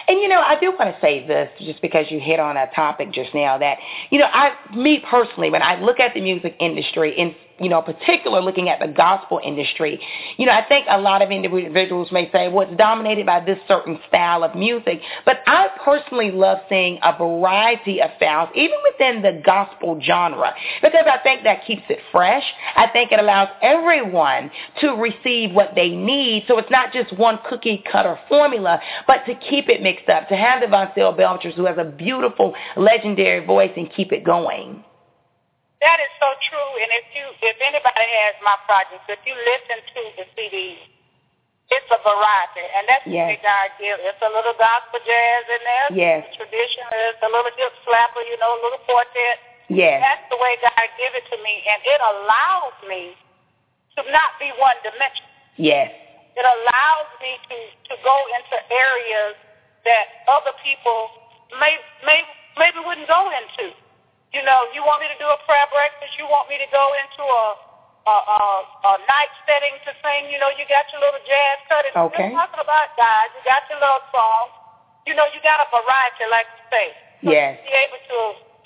And 0.07 0.19
you 0.19 0.27
know, 0.27 0.41
I 0.41 0.59
do 0.59 0.71
want 0.71 0.93
to 0.93 1.01
say 1.01 1.25
this 1.25 1.49
just 1.59 1.81
because 1.81 2.07
you 2.09 2.19
hit 2.19 2.39
on 2.39 2.57
a 2.57 2.67
topic 2.75 3.11
just 3.13 3.33
now 3.33 3.57
that, 3.57 3.77
you 4.09 4.19
know, 4.19 4.27
I, 4.31 4.51
me 4.75 5.01
personally, 5.09 5.49
when 5.49 5.61
I 5.61 5.79
look 5.79 6.01
at 6.01 6.13
the 6.13 6.21
music 6.21 6.55
industry, 6.59 7.17
in 7.17 7.33
you 7.59 7.69
know, 7.69 7.81
particular 7.81 8.41
looking 8.41 8.69
at 8.69 8.79
the 8.79 8.87
gospel 8.87 9.39
industry, 9.43 9.99
you 10.37 10.45
know, 10.45 10.51
I 10.51 10.65
think 10.67 10.87
a 10.89 10.99
lot 10.99 11.21
of 11.21 11.31
individuals 11.31 12.11
may 12.11 12.31
say, 12.31 12.47
well, 12.47 12.67
it's 12.67 12.77
dominated 12.77 13.25
by 13.25 13.43
this 13.43 13.59
certain 13.67 13.99
style 14.07 14.43
of 14.43 14.55
music. 14.55 15.01
But 15.25 15.37
I 15.47 15.67
personally 15.83 16.31
love 16.31 16.59
seeing 16.69 16.99
a 17.03 17.17
variety 17.17 18.01
of 18.01 18.11
styles, 18.17 18.49
even 18.55 18.77
within 18.91 19.21
the 19.21 19.41
gospel 19.45 19.99
genre, 20.01 20.53
because 20.81 21.05
I 21.05 21.17
think 21.23 21.43
that 21.43 21.65
keeps 21.65 21.83
it 21.89 21.99
fresh. 22.11 22.43
I 22.75 22.87
think 22.87 23.11
it 23.11 23.19
allows 23.19 23.49
everyone 23.61 24.51
to 24.81 24.91
receive 24.91 25.51
what 25.51 25.75
they 25.75 25.89
need. 25.89 26.45
So 26.47 26.57
it's 26.57 26.71
not 26.71 26.93
just 26.93 27.17
one 27.17 27.39
cookie 27.49 27.83
cutter 27.91 28.17
formula, 28.27 28.79
but 29.07 29.25
to 29.25 29.35
keep 29.35 29.69
it 29.69 29.81
mixed 29.81 30.09
up, 30.09 30.27
to 30.29 30.35
have 30.35 30.61
the 30.61 30.67
Voncile 30.67 31.13
Belchers 31.13 31.53
who 31.53 31.65
has 31.65 31.77
a 31.77 31.83
beautiful, 31.83 32.53
legendary 32.75 33.45
voice 33.45 33.71
and 33.75 33.91
keep 33.91 34.11
it 34.11 34.23
going. 34.23 34.83
That 35.79 36.03
is 36.03 36.11
so 36.19 36.27
true. 36.43 36.71
And 36.83 36.89
if 36.91 37.05
you, 37.15 37.25
if 37.39 37.57
anybody 37.63 38.07
has 38.27 38.35
my 38.43 38.59
projects, 38.67 39.07
if 39.07 39.23
you 39.23 39.31
listen 39.31 39.79
to 39.79 40.01
the 40.19 40.25
CD, 40.35 40.75
it's 41.69 41.89
a 41.93 42.01
variety, 42.01 42.65
and 42.65 42.83
that's 42.89 43.05
yes. 43.05 43.29
what 43.29 43.45
God 43.45 43.69
gives. 43.77 44.01
It's 44.01 44.23
a 44.25 44.31
little 44.33 44.57
gospel 44.57 44.99
jazz 45.05 45.43
in 45.53 45.61
there. 45.61 45.87
Yes. 45.93 46.25
Tradition. 46.33 46.81
It's 47.13 47.21
a 47.21 47.29
little 47.29 47.53
hip 47.53 47.73
slapper, 47.85 48.25
you 48.25 48.41
know, 48.41 48.57
a 48.57 48.61
little 48.65 48.81
quartet. 48.89 49.37
Yes. 49.69 50.01
That's 50.01 50.25
the 50.33 50.39
way 50.41 50.57
God 50.65 50.89
give 50.97 51.13
it 51.13 51.29
to 51.29 51.37
me, 51.45 51.61
and 51.69 51.79
it 51.85 52.01
allows 52.01 52.73
me 52.89 53.13
to 53.95 54.01
not 54.09 54.33
be 54.41 54.49
one 54.57 54.81
dimensional. 54.81 55.29
Yes. 55.61 55.93
It 56.33 56.41
allows 56.41 57.09
me 57.21 57.37
to 57.53 57.57
to 57.93 57.95
go 58.01 58.17
into 58.33 58.57
areas 58.73 59.37
that 59.85 60.25
other 60.25 60.57
people 60.65 61.13
may 61.61 61.77
may 62.01 62.25
maybe 62.57 62.81
wouldn't 62.81 63.05
go 63.05 63.29
into. 63.29 63.77
You 64.33 64.45
know, 64.45 64.69
you 64.77 64.85
want 64.85 65.01
me 65.01 65.09
to 65.09 65.17
do 65.17 65.25
a 65.25 65.39
prayer 65.49 65.65
breakfast. 65.73 66.13
You 66.21 66.29
want 66.29 66.45
me 66.49 66.61
to 66.61 66.69
go 66.69 66.85
into 67.01 67.25
a 67.25 67.69
a, 68.09 68.15
a, 68.15 68.41
a 68.63 68.93
night 69.05 69.33
setting 69.45 69.75
to 69.85 69.91
sing. 70.01 70.31
You 70.33 70.39
know, 70.41 70.49
you 70.57 70.65
got 70.65 70.89
your 70.89 71.01
little 71.03 71.21
jazz 71.25 71.57
cut. 71.69 71.85
It's 71.85 71.97
okay. 71.97 72.31
You're 72.31 72.37
talking 72.37 72.61
about 72.61 72.93
God. 72.97 73.25
You 73.37 73.41
got 73.45 73.65
your 73.69 73.81
love 73.81 74.03
songs. 74.09 74.53
You 75.05 75.13
know, 75.17 75.25
you 75.33 75.39
got 75.45 75.61
a 75.61 75.67
variety, 75.69 76.25
like 76.29 76.47
you 76.49 76.63
say. 76.69 76.87
So 77.21 77.29
yes. 77.33 77.57
To 77.57 77.65
be 77.65 77.73
able 77.73 78.01
to 78.01 78.19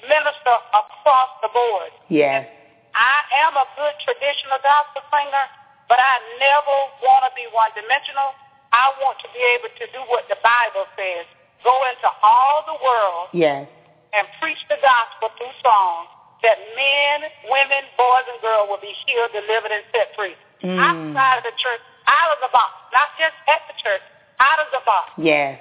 minister 0.07 0.55
across 0.75 1.31
the 1.43 1.49
board. 1.51 1.91
Yes. 2.07 2.47
I 2.93 3.17
am 3.47 3.57
a 3.57 3.65
good 3.73 3.95
traditional 4.05 4.59
gospel 4.61 5.01
singer, 5.09 5.45
but 5.89 5.97
I 5.97 6.13
never 6.37 6.75
want 7.01 7.25
to 7.25 7.31
be 7.33 7.47
one-dimensional. 7.49 8.37
I 8.69 8.93
want 9.01 9.17
to 9.25 9.29
be 9.33 9.41
able 9.57 9.71
to 9.73 9.85
do 9.89 10.01
what 10.11 10.29
the 10.29 10.37
Bible 10.45 10.85
says. 10.93 11.25
Go 11.65 11.73
into 11.89 12.09
all 12.21 12.67
the 12.67 12.77
world. 12.83 13.33
Yes 13.33 13.65
and 14.13 14.29
preach 14.39 14.61
the 14.69 14.77
gospel 14.79 15.33
through 15.37 15.53
song 15.61 16.07
that 16.45 16.59
men, 16.77 17.29
women, 17.49 17.83
boys, 17.97 18.25
and 18.29 18.39
girls 18.41 18.69
will 18.69 18.81
be 18.81 18.93
healed, 19.05 19.31
delivered, 19.33 19.73
and 19.73 19.83
set 19.91 20.13
free. 20.15 20.35
Mm. 20.61 20.77
Outside 20.77 21.41
of 21.41 21.45
the 21.49 21.55
church, 21.57 21.81
out 22.07 22.29
of 22.35 22.39
the 22.43 22.51
box, 22.51 22.71
not 22.93 23.09
just 23.17 23.35
at 23.47 23.63
the 23.67 23.75
church, 23.81 24.03
out 24.39 24.59
of 24.59 24.67
the 24.71 24.81
box. 24.85 25.11
Yes. 25.17 25.59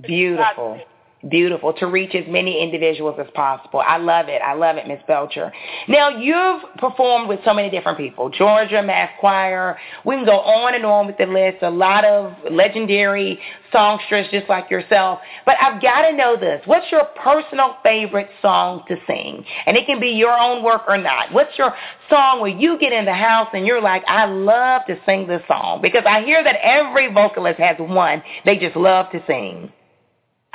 Beautiful 0.00 0.80
beautiful 1.28 1.72
to 1.74 1.86
reach 1.86 2.14
as 2.14 2.24
many 2.28 2.62
individuals 2.62 3.16
as 3.18 3.26
possible. 3.34 3.82
I 3.86 3.98
love 3.98 4.28
it. 4.28 4.40
I 4.42 4.54
love 4.54 4.76
it, 4.76 4.86
Miss 4.86 5.00
Belcher. 5.06 5.52
Now, 5.88 6.08
you've 6.08 6.62
performed 6.78 7.28
with 7.28 7.40
so 7.44 7.54
many 7.54 7.70
different 7.70 7.98
people. 7.98 8.30
Georgia 8.30 8.82
Mass 8.82 9.10
Choir. 9.20 9.78
We 10.04 10.16
can 10.16 10.24
go 10.24 10.40
on 10.40 10.74
and 10.74 10.84
on 10.84 11.06
with 11.06 11.18
the 11.18 11.26
list. 11.26 11.62
A 11.62 11.70
lot 11.70 12.04
of 12.04 12.32
legendary 12.50 13.38
songsters 13.72 14.30
just 14.30 14.48
like 14.48 14.70
yourself. 14.70 15.20
But 15.44 15.56
I've 15.60 15.80
got 15.82 16.08
to 16.08 16.16
know 16.16 16.36
this. 16.36 16.62
What's 16.66 16.90
your 16.90 17.04
personal 17.22 17.76
favorite 17.82 18.30
song 18.40 18.84
to 18.88 18.96
sing? 19.06 19.44
And 19.66 19.76
it 19.76 19.86
can 19.86 20.00
be 20.00 20.10
your 20.10 20.38
own 20.38 20.64
work 20.64 20.82
or 20.88 20.98
not. 20.98 21.32
What's 21.32 21.56
your 21.58 21.74
song 22.08 22.40
where 22.40 22.50
you 22.50 22.78
get 22.78 22.92
in 22.92 23.04
the 23.04 23.14
house 23.14 23.48
and 23.52 23.66
you're 23.66 23.82
like, 23.82 24.04
I 24.06 24.26
love 24.26 24.82
to 24.86 24.98
sing 25.04 25.26
this 25.26 25.42
song? 25.48 25.80
Because 25.82 26.04
I 26.06 26.22
hear 26.22 26.42
that 26.42 26.56
every 26.62 27.12
vocalist 27.12 27.58
has 27.58 27.76
one 27.78 28.22
they 28.44 28.58
just 28.58 28.76
love 28.76 29.10
to 29.12 29.22
sing. 29.26 29.72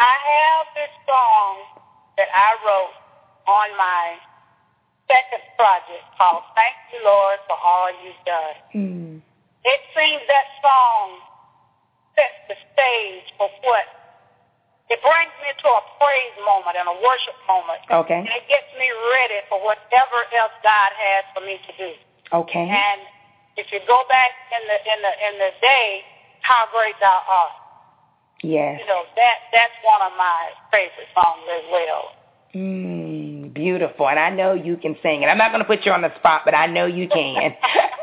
I 0.02 0.18
have 0.18 0.66
this 0.74 0.90
song 1.06 1.54
that 2.18 2.26
I 2.34 2.58
wrote 2.66 2.98
on 3.46 3.70
my 3.78 4.18
second 5.06 5.46
project 5.54 6.02
called 6.18 6.42
Thank 6.58 6.74
You, 6.90 7.06
Lord, 7.06 7.38
for 7.46 7.54
All 7.62 7.94
You've 8.02 8.18
Done. 8.26 8.58
Mm. 8.74 9.14
It 9.62 9.82
seems 9.94 10.26
that 10.26 10.48
song 10.66 11.22
sets 12.18 12.40
the 12.50 12.58
stage 12.74 13.30
for 13.38 13.46
what 13.62 13.86
it 14.90 14.98
brings 15.06 15.32
me 15.46 15.54
to 15.54 15.68
a 15.70 15.84
praise 16.02 16.36
moment 16.50 16.82
and 16.82 16.90
a 16.90 16.98
worship 16.98 17.38
moment. 17.46 17.86
Okay. 17.94 18.26
And 18.26 18.34
it 18.34 18.50
gets 18.50 18.74
me 18.82 18.90
ready 18.90 19.46
for 19.54 19.62
whatever 19.62 20.18
else 20.34 20.52
God 20.66 20.92
has 20.98 21.30
for 21.38 21.46
me 21.46 21.62
to 21.62 21.72
do. 21.78 21.94
Okay. 22.34 22.66
And 22.66 23.06
if 23.54 23.70
you 23.70 23.80
go 23.86 24.02
back 24.10 24.34
in 24.50 24.66
the 24.66 24.78
in 24.82 25.00
the 25.06 25.14
in 25.30 25.34
the 25.46 25.52
day, 25.62 26.02
how 26.42 26.66
great 26.74 26.98
thou 26.98 27.22
art. 27.22 27.61
Yes. 28.44 28.80
You 28.82 28.88
know, 28.88 29.04
that 29.16 29.36
that's 29.54 29.74
one 29.86 30.02
of 30.02 30.18
my 30.18 30.50
favorite 30.72 31.08
songs 31.14 31.46
as 31.46 31.64
well. 31.72 32.12
Mm, 32.56 33.54
beautiful. 33.54 34.10
And 34.10 34.20
I 34.20 34.30
know 34.30 34.54
you 34.54 34.76
can 34.76 34.98
sing. 35.02 35.22
And 35.22 35.32
I'm 35.32 35.38
not 35.38 35.52
going 35.52 35.64
to 35.64 35.68
put 35.68 35.86
you 35.86 35.92
on 35.92 36.02
the 36.02 36.14
spot, 36.18 36.42
but 36.44 36.54
I 36.54 36.66
know 36.68 36.86
you 36.86 37.08
can. 37.08 37.56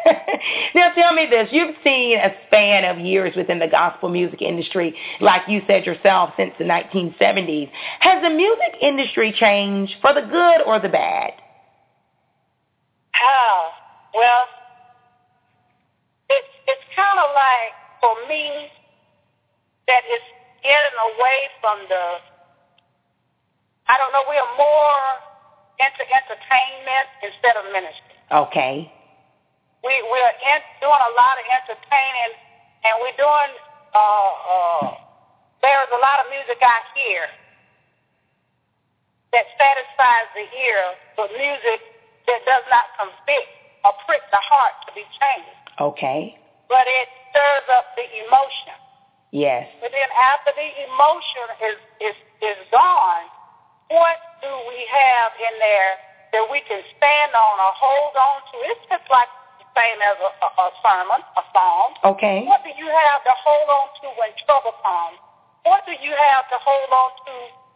now 0.74 0.92
tell 0.94 1.12
me 1.12 1.26
this. 1.28 1.48
You've 1.52 1.74
seen 1.84 2.18
a 2.18 2.30
span 2.46 2.84
of 2.84 3.04
years 3.04 3.36
within 3.36 3.58
the 3.58 3.66
gospel 3.66 4.08
music 4.08 4.40
industry, 4.40 4.96
like 5.20 5.42
you 5.48 5.60
said 5.66 5.84
yourself, 5.84 6.30
since 6.38 6.52
the 6.58 6.64
1970s. 6.64 7.70
Has 8.00 8.22
the 8.22 8.30
music 8.30 8.76
industry 8.80 9.34
changed 9.38 9.94
for 10.00 10.14
the 10.14 10.22
good 10.22 10.62
or 10.66 10.80
the 10.80 10.88
bad? 10.88 11.32
Ah, 13.14 13.72
well, 14.14 14.44
it's 16.30 16.48
it's 16.68 16.84
kind 16.94 17.18
of 17.18 17.26
like 17.34 17.74
for 18.00 18.28
me 18.28 18.68
that 19.88 20.04
is 20.12 20.24
getting 20.60 20.96
away 21.16 21.38
from 21.64 21.80
the, 21.88 22.04
I 23.88 23.96
don't 23.96 24.12
know, 24.12 24.22
we 24.28 24.36
are 24.36 24.52
more 24.60 25.02
into 25.80 26.04
entertainment 26.04 27.06
instead 27.24 27.56
of 27.56 27.64
ministry. 27.72 28.14
Okay. 28.30 28.92
We, 29.80 29.94
we're 30.12 30.34
in, 30.44 30.60
doing 30.84 31.02
a 31.02 31.12
lot 31.16 31.34
of 31.40 31.44
entertaining, 31.48 32.32
and 32.84 32.92
we're 33.00 33.16
doing, 33.16 33.52
uh, 33.96 33.98
uh, 33.98 34.86
there's 35.64 35.90
a 35.96 36.00
lot 36.02 36.20
of 36.20 36.26
music 36.28 36.60
out 36.60 36.86
here 36.92 37.30
that 39.32 39.46
satisfies 39.56 40.28
the 40.36 40.46
ear, 40.52 40.82
but 41.16 41.32
music 41.32 41.80
that 42.28 42.44
does 42.44 42.66
not 42.68 42.92
convict 43.00 43.50
or 43.86 43.94
prick 44.04 44.20
the 44.34 44.42
heart 44.42 44.74
to 44.84 44.90
be 44.92 45.06
changed. 45.16 45.56
Okay. 45.80 46.36
But 46.68 46.84
it 46.84 47.08
stirs 47.30 47.66
up 47.72 47.96
the 47.96 48.04
emotion. 48.26 48.76
Yes. 49.30 49.68
But 49.80 49.92
then 49.92 50.08
after 50.16 50.52
the 50.56 50.68
emotion 50.88 51.46
is, 51.60 51.78
is, 52.00 52.16
is 52.40 52.58
gone, 52.72 53.28
what 53.92 54.16
do 54.40 54.48
we 54.68 54.80
have 54.88 55.32
in 55.36 55.54
there 55.60 55.92
that 56.32 56.44
we 56.48 56.60
can 56.64 56.80
stand 56.96 57.32
on 57.36 57.54
or 57.60 57.72
hold 57.76 58.14
on 58.16 58.38
to? 58.52 58.56
It's 58.72 58.84
just 58.88 59.04
like 59.12 59.28
the 59.60 59.68
same 59.76 59.98
as 60.00 60.16
a, 60.20 60.30
a, 60.32 60.48
a 60.48 60.66
sermon, 60.80 61.20
a 61.36 61.44
song. 61.52 61.86
Okay. 62.16 62.44
What 62.48 62.64
do 62.64 62.72
you 62.76 62.88
have 62.88 63.20
to 63.24 63.34
hold 63.44 63.68
on 63.68 63.86
to 64.00 64.06
when 64.16 64.32
trouble 64.48 64.76
comes? 64.80 65.20
What 65.64 65.84
do 65.84 65.92
you 66.00 66.12
have 66.16 66.48
to 66.48 66.56
hold 66.64 66.88
on 66.88 67.10
to 67.28 67.34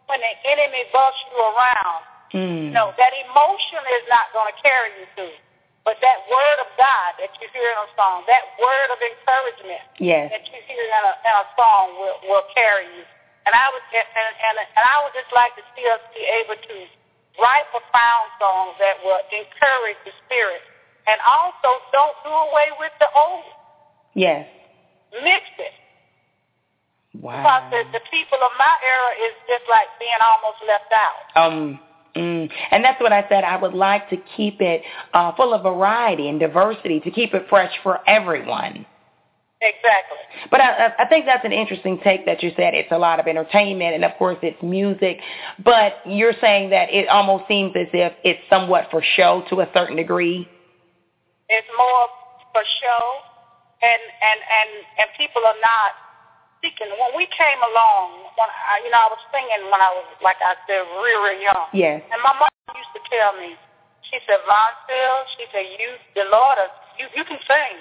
when 0.08 0.20
the 0.24 0.34
enemy 0.48 0.88
busts 0.92 1.20
you 1.28 1.36
around? 1.36 2.02
Mm. 2.32 2.72
No, 2.72 2.96
that 2.96 3.12
emotion 3.12 3.82
is 4.00 4.04
not 4.08 4.32
going 4.32 4.48
to 4.48 4.56
carry 4.64 4.88
you 5.00 5.06
through. 5.12 5.36
But 5.82 5.98
that 5.98 6.18
word 6.30 6.58
of 6.62 6.70
God 6.78 7.18
that 7.18 7.34
you 7.42 7.50
hear 7.50 7.66
in 7.66 7.78
a 7.82 7.90
song, 7.98 8.22
that 8.30 8.54
word 8.54 8.88
of 8.94 9.02
encouragement 9.02 9.82
yes. 9.98 10.30
that 10.30 10.46
you 10.46 10.58
hear 10.62 10.78
in 10.78 11.02
a, 11.02 11.14
in 11.26 11.34
a 11.42 11.46
song 11.58 11.98
will, 11.98 12.18
will 12.30 12.46
carry 12.54 12.86
you. 12.86 13.02
And 13.42 13.50
I 13.50 13.66
would 13.74 13.82
and, 13.90 14.06
and 14.06 14.54
and 14.62 14.84
I 14.86 15.02
would 15.02 15.10
just 15.18 15.34
like 15.34 15.50
to 15.58 15.64
see 15.74 15.82
us 15.90 15.98
be 16.14 16.22
able 16.22 16.54
to 16.54 16.76
write 17.42 17.66
profound 17.74 18.30
songs 18.38 18.78
that 18.78 19.02
will 19.02 19.18
encourage 19.34 19.98
the 20.06 20.14
spirit, 20.22 20.62
and 21.10 21.18
also 21.26 21.82
don't 21.90 22.14
do 22.22 22.30
away 22.30 22.70
with 22.78 22.94
the 23.02 23.10
old. 23.18 23.50
Yes. 24.14 24.46
Mix 25.26 25.42
it. 25.58 25.74
Wow. 27.18 27.42
Because 27.42 27.64
the, 27.74 27.98
the 27.98 28.04
people 28.14 28.38
of 28.38 28.54
my 28.54 28.74
era 28.78 29.10
is 29.26 29.34
just 29.50 29.66
like 29.66 29.90
being 29.98 30.22
almost 30.22 30.62
left 30.62 30.94
out. 30.94 31.22
Um. 31.34 31.82
Mm. 32.16 32.50
And 32.70 32.84
that's 32.84 33.00
what 33.00 33.12
I 33.12 33.26
said. 33.28 33.44
I 33.44 33.56
would 33.56 33.74
like 33.74 34.10
to 34.10 34.16
keep 34.36 34.60
it 34.60 34.82
uh, 35.14 35.32
full 35.34 35.54
of 35.54 35.62
variety 35.62 36.28
and 36.28 36.38
diversity, 36.38 37.00
to 37.00 37.10
keep 37.10 37.34
it 37.34 37.46
fresh 37.48 37.72
for 37.82 38.00
everyone. 38.08 38.86
Exactly. 39.62 40.18
But 40.50 40.60
I, 40.60 40.92
I 40.98 41.06
think 41.06 41.24
that's 41.24 41.44
an 41.44 41.52
interesting 41.52 42.00
take 42.02 42.26
that 42.26 42.42
you 42.42 42.50
said 42.56 42.74
it's 42.74 42.90
a 42.90 42.98
lot 42.98 43.20
of 43.20 43.28
entertainment 43.28 43.94
and 43.94 44.04
of 44.04 44.10
course 44.18 44.38
it's 44.42 44.60
music, 44.60 45.20
but 45.64 45.94
you're 46.04 46.34
saying 46.40 46.70
that 46.70 46.90
it 46.90 47.08
almost 47.08 47.44
seems 47.46 47.72
as 47.76 47.86
if 47.92 48.12
it's 48.24 48.40
somewhat 48.50 48.88
for 48.90 49.00
show 49.14 49.44
to 49.50 49.60
a 49.60 49.68
certain 49.72 49.94
degree. 49.94 50.48
It's 51.48 51.68
more 51.78 52.06
for 52.52 52.62
show, 52.82 53.04
and 53.82 54.02
and 54.22 54.40
and 54.40 54.70
and 54.98 55.08
people 55.16 55.42
are 55.46 55.60
not 55.62 55.90
seeking. 56.62 56.88
When 56.96 57.12
we 57.18 57.26
came 57.34 57.60
along, 57.60 58.30
when 58.38 58.48
I, 58.48 58.80
you 58.86 58.90
know, 58.94 59.02
I 59.02 59.10
was 59.10 59.20
singing 59.34 59.68
when 59.68 59.82
I 59.82 59.90
was 59.92 60.06
like 60.22 60.38
I 60.40 60.54
said, 60.64 60.86
real 61.02 61.20
real 61.20 61.38
young. 61.42 61.66
Yes. 61.74 62.00
And 62.08 62.22
my 62.22 62.32
mom 62.38 62.48
used 62.78 62.94
to 62.94 63.02
tell 63.10 63.34
me, 63.36 63.58
she 64.08 64.22
said, 64.24 64.38
Von 64.46 64.72
Phil, 64.86 65.16
she 65.36 65.44
said, 65.50 65.66
you, 65.76 65.90
the 66.14 66.30
Lord, 66.30 66.56
you 66.96 67.10
you 67.12 67.24
can 67.26 67.42
sing, 67.44 67.76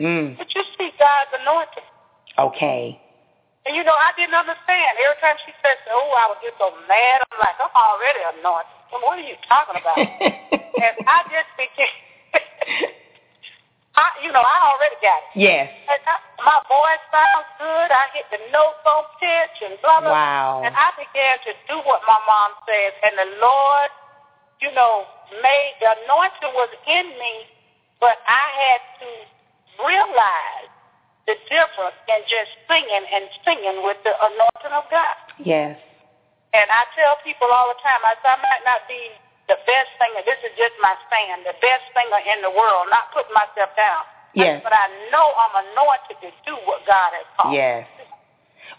Mm. 0.00 0.40
but 0.40 0.48
you 0.56 0.64
see 0.80 0.90
God's 0.98 1.30
anointing. 1.36 1.84
Okay. 2.40 2.96
And 3.64 3.76
you 3.76 3.84
know, 3.84 3.94
I 3.94 4.10
didn't 4.18 4.34
understand. 4.34 4.90
Every 4.98 5.20
time 5.22 5.38
she 5.46 5.52
said, 5.62 5.78
"Oh," 5.94 6.10
I 6.18 6.26
would 6.26 6.42
get 6.42 6.50
so 6.58 6.74
mad. 6.90 7.22
I'm 7.30 7.38
like, 7.38 7.54
"I'm 7.62 7.70
already 7.70 8.18
anointed. 8.34 8.74
What 8.90 9.20
are 9.20 9.22
you 9.22 9.38
talking 9.46 9.78
about?" 9.78 9.94
and 10.82 10.94
I 11.06 11.22
just 11.30 11.46
became, 11.54 11.94
I, 14.02 14.08
you 14.26 14.34
know, 14.34 14.42
I 14.42 14.56
already 14.74 14.98
got 14.98 15.20
it. 15.30 15.38
yes. 15.38 15.70
And 15.86 16.02
I, 16.02 16.18
my 16.42 16.58
voice 16.66 17.02
sounds 17.14 17.48
good. 17.54 17.88
I 17.94 18.04
hit 18.18 18.26
the 18.34 18.42
notes 18.50 18.82
on 18.82 19.06
pitch 19.22 19.56
and 19.62 19.78
blah 19.78 20.02
blah. 20.02 20.10
Wow. 20.10 20.66
And 20.66 20.74
I 20.74 20.90
began 20.98 21.38
to 21.46 21.52
do 21.70 21.78
what 21.86 22.02
my 22.02 22.18
mom 22.26 22.50
says, 22.66 22.92
and 23.06 23.14
the 23.14 23.30
Lord, 23.38 23.90
you 24.58 24.74
know, 24.74 25.06
made 25.38 25.72
the 25.78 25.94
anointing 26.02 26.52
was 26.58 26.72
in 26.90 27.06
me, 27.14 27.34
but 28.02 28.18
I 28.26 28.44
had 28.50 28.80
to 29.06 29.10
realize 29.86 30.70
the 31.30 31.38
difference 31.46 31.96
in 32.10 32.20
just 32.26 32.50
singing 32.66 33.06
and 33.06 33.30
singing 33.46 33.86
with 33.86 34.02
the 34.02 34.10
anointing 34.18 34.74
of 34.74 34.84
God. 34.90 35.16
Yes. 35.38 35.78
And 36.52 36.66
I 36.68 36.84
tell 36.98 37.16
people 37.22 37.48
all 37.48 37.70
the 37.70 37.78
time, 37.80 38.02
I 38.02 38.18
I 38.18 38.36
might 38.42 38.64
not 38.66 38.82
be 38.90 39.14
the 39.52 39.60
best 39.68 39.92
singer. 40.00 40.24
This 40.24 40.40
is 40.48 40.56
just 40.56 40.72
my 40.80 40.96
stand, 41.04 41.44
the 41.44 41.52
best 41.60 41.84
singer 41.92 42.20
in 42.32 42.40
the 42.40 42.48
world. 42.48 42.88
Not 42.88 43.12
putting 43.12 43.36
myself 43.36 43.76
down. 43.76 44.08
Yes. 44.32 44.64
But 44.64 44.72
I 44.72 44.88
know 45.12 45.28
I'm 45.36 45.54
anointed 45.68 46.16
to 46.24 46.28
do 46.48 46.56
what 46.64 46.80
God 46.88 47.12
has 47.12 47.28
called. 47.36 47.52
Yes. 47.52 47.84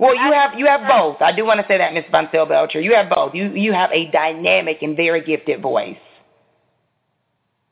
Well, 0.01 0.17
you 0.17 0.33
have 0.33 0.57
you 0.57 0.65
have 0.65 0.89
both. 0.89 1.21
I 1.21 1.29
do 1.29 1.45
want 1.45 1.61
to 1.61 1.67
say 1.69 1.77
that, 1.77 1.93
Miss 1.93 2.09
Voncile 2.09 2.49
Belcher. 2.49 2.81
You 2.81 2.97
have 2.97 3.13
both. 3.13 3.37
You 3.37 3.53
you 3.53 3.69
have 3.77 3.93
a 3.93 4.09
dynamic 4.09 4.81
and 4.81 4.97
very 4.97 5.21
gifted 5.21 5.61
voice. 5.61 6.01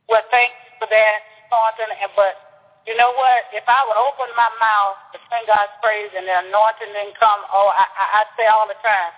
Well, 0.05 0.21
thanks 0.29 0.53
for 0.77 0.85
that, 0.85 1.17
Thornton. 1.49 1.89
But 2.13 2.37
you 2.85 2.93
know 2.93 3.09
what? 3.17 3.49
If 3.57 3.65
I 3.65 3.81
would 3.89 3.97
open 3.97 4.29
my 4.37 4.53
mouth 4.61 5.01
to 5.09 5.17
sing 5.33 5.49
God's 5.49 5.73
praise 5.81 6.13
and 6.13 6.29
the 6.29 6.45
anointing 6.45 6.93
didn't 6.93 7.17
come, 7.17 7.41
oh, 7.49 7.73
I, 7.73 7.89
I, 7.89 8.05
I 8.21 8.21
say 8.37 8.45
all 8.45 8.69
the 8.69 8.77
time. 8.85 9.11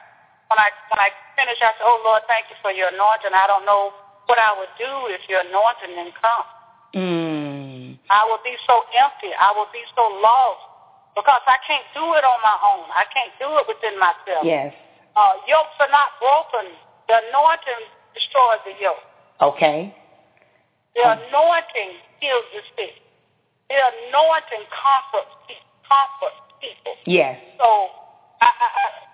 When 0.54 0.62
I 0.62 0.70
when 0.94 1.02
I 1.02 1.10
finish, 1.34 1.58
I 1.66 1.74
say, 1.74 1.82
Oh 1.82 1.98
Lord, 2.06 2.22
thank 2.30 2.46
you 2.46 2.58
for 2.62 2.70
your 2.70 2.94
anointing. 2.94 3.34
I 3.34 3.50
don't 3.50 3.66
know 3.66 3.90
what 4.30 4.38
I 4.38 4.54
would 4.54 4.70
do 4.78 5.10
if 5.10 5.26
your 5.26 5.42
anointing 5.42 5.98
didn't 5.98 6.14
come. 6.22 6.46
Mm. 6.94 7.98
I 8.14 8.22
would 8.30 8.46
be 8.46 8.54
so 8.70 8.86
empty. 8.94 9.34
I 9.34 9.50
would 9.58 9.74
be 9.74 9.82
so 9.98 10.06
lost 10.22 10.62
because 11.18 11.42
I 11.50 11.58
can't 11.66 11.82
do 11.98 12.06
it 12.14 12.22
on 12.22 12.38
my 12.46 12.54
own. 12.70 12.86
I 12.94 13.02
can't 13.10 13.34
do 13.42 13.50
it 13.58 13.66
within 13.66 13.98
myself. 13.98 14.46
Yes. 14.46 14.78
Uh, 15.18 15.42
yokes 15.50 15.74
are 15.82 15.90
not 15.90 16.14
broken. 16.22 16.70
The 17.10 17.18
anointing 17.18 17.90
destroys 18.14 18.62
the 18.62 18.78
yoke. 18.78 19.02
Okay. 19.42 19.90
The 20.94 21.18
anointing 21.18 21.98
heals 22.22 22.46
the 22.54 22.62
sick. 22.78 23.02
The 23.74 23.82
anointing 23.82 24.70
comforts. 24.70 25.34
Comforts 25.90 26.38
people. 26.62 26.94
Yes. 27.10 27.42
So 27.58 27.90
I, 28.38 28.54
I, 28.54 28.70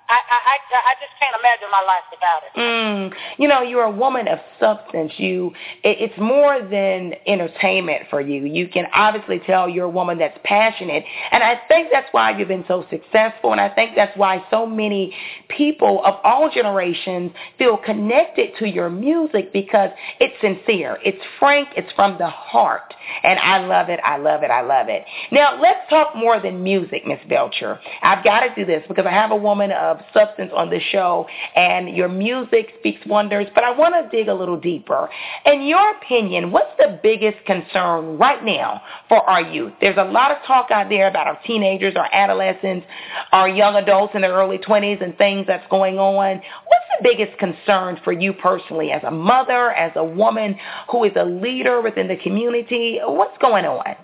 I, 0.10 0.18
I, 0.32 0.58
I, 0.90 0.94
just 1.00 1.14
can't 1.20 1.36
imagine 1.40 1.70
my 1.72 1.84
life 1.86 2.02
without 2.10 2.42
it. 2.44 2.60
Mm, 2.60 3.14
you 3.38 3.48
know, 3.48 3.62
you're 3.62 3.84
a 3.84 3.92
woman 3.92 4.28
of 4.28 4.40
substance. 4.60 5.14
You, 5.18 5.52
it, 5.84 5.98
it's 6.00 6.18
more 6.18 6.62
than 6.62 7.14
entertainment 7.28 8.08
for 8.10 8.20
you. 8.20 8.46
You 8.46 8.68
can 8.68 8.88
obviously 8.94 9.40
tell 9.46 9.70
you're 9.70 9.86
a 9.86 9.90
woman 9.90 10.18
that's 10.18 10.38
passionate, 10.44 11.04
and 11.32 11.44
I 11.44 11.62
think 11.68 11.90
that's 11.92 12.08
why 12.12 12.36
you've 12.36 12.48
been 12.48 12.66
so 12.68 12.86
successful. 12.90 13.52
And 13.52 13.62
I 13.62 13.70
think 13.70 13.92
that's 13.96 14.16
why 14.18 14.44
so 14.50 14.66
many 14.66 15.16
people 15.48 16.02
of 16.04 16.16
all 16.24 16.50
generations 16.52 17.32
feel 17.60 17.78
connected 17.78 18.58
to 18.58 18.68
your 18.68 18.90
music 18.90 19.54
because 19.54 19.92
it's 20.20 20.34
sincere, 20.42 20.98
it's 21.06 21.24
frank, 21.38 21.70
it's 21.78 21.92
from 21.94 22.18
the 22.18 22.30
heart, 22.30 22.94
and 23.24 23.38
I 23.40 23.60
love 23.66 23.90
it. 23.90 24.00
I 24.04 24.18
love 24.18 24.42
it. 24.42 24.50
I 24.50 24.62
love 24.62 24.88
it. 24.90 25.06
Now 25.32 25.62
let's 25.62 25.88
talk 25.90 26.16
more 26.16 26.42
than 26.42 26.64
music, 26.64 27.06
Miss 27.06 27.20
Belcher. 27.30 27.80
I've 28.02 28.24
got 28.24 28.40
to 28.42 28.56
do 28.56 28.66
this 28.66 28.84
because 28.88 29.06
I 29.06 29.12
have 29.12 29.30
a 29.32 29.36
woman 29.36 29.72
of 29.72 29.99
substance 30.14 30.52
on 30.56 30.70
the 30.70 30.80
show 30.92 31.28
and 31.56 31.96
your 31.96 32.08
music 32.08 32.74
speaks 32.80 33.06
wonders, 33.06 33.48
but 33.56 33.64
I 33.64 33.72
want 33.72 33.94
to 33.96 34.16
dig 34.16 34.28
a 34.28 34.34
little 34.34 34.60
deeper. 34.60 35.10
In 35.46 35.64
your 35.64 35.96
opinion, 35.98 36.52
what's 36.52 36.76
the 36.78 37.00
biggest 37.02 37.46
concern 37.46 38.18
right 38.18 38.44
now 38.44 38.82
for 39.08 39.22
our 39.30 39.42
youth? 39.42 39.74
There's 39.82 39.98
a 39.98 40.04
lot 40.04 40.32
of 40.32 40.38
talk 40.46 40.72
out 40.72 40.90
there 40.90 41.08
about 41.08 41.28
our 41.28 41.40
teenagers, 41.46 41.96
our 41.96 42.10
adolescents, 42.12 42.86
our 43.32 43.50
young 43.50 43.76
adults 43.76 44.14
in 44.16 44.22
their 44.22 44.34
early 44.34 44.58
20s 44.58 45.04
and 45.04 45.18
things 45.18 45.46
that's 45.48 45.66
going 45.70 45.98
on. 45.98 46.38
What's 46.38 46.86
the 47.00 47.04
biggest 47.04 47.38
concern 47.38 48.00
for 48.04 48.12
you 48.14 48.34
personally 48.34 48.92
as 48.92 49.04
a 49.04 49.12
mother, 49.12 49.72
as 49.72 49.92
a 49.96 50.04
woman 50.04 50.58
who 50.90 51.04
is 51.04 51.14
a 51.16 51.26
leader 51.26 51.82
within 51.82 52.08
the 52.08 52.18
community? 52.18 53.00
What's 53.04 53.38
going 53.40 53.66
on? 53.66 53.96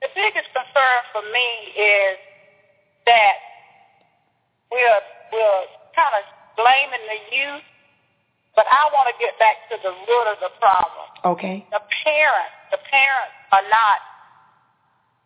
The 0.00 0.08
biggest 0.14 0.48
concern 0.54 1.00
for 1.12 1.22
me 1.32 1.82
is 1.82 2.16
that 3.06 3.32
we're 4.70 5.02
we're 5.32 5.62
kind 5.94 6.14
of 6.20 6.24
blaming 6.56 7.04
the 7.08 7.20
youth, 7.34 7.66
but 8.54 8.64
I 8.70 8.88
want 8.94 9.10
to 9.10 9.16
get 9.20 9.36
back 9.38 9.56
to 9.72 9.76
the 9.82 9.92
root 9.92 10.26
of 10.32 10.38
the 10.40 10.52
problem. 10.60 11.06
Okay. 11.36 11.66
The 11.70 11.82
parents, 12.04 12.54
the 12.70 12.80
parents 12.86 13.34
are 13.52 13.66
not 13.68 13.98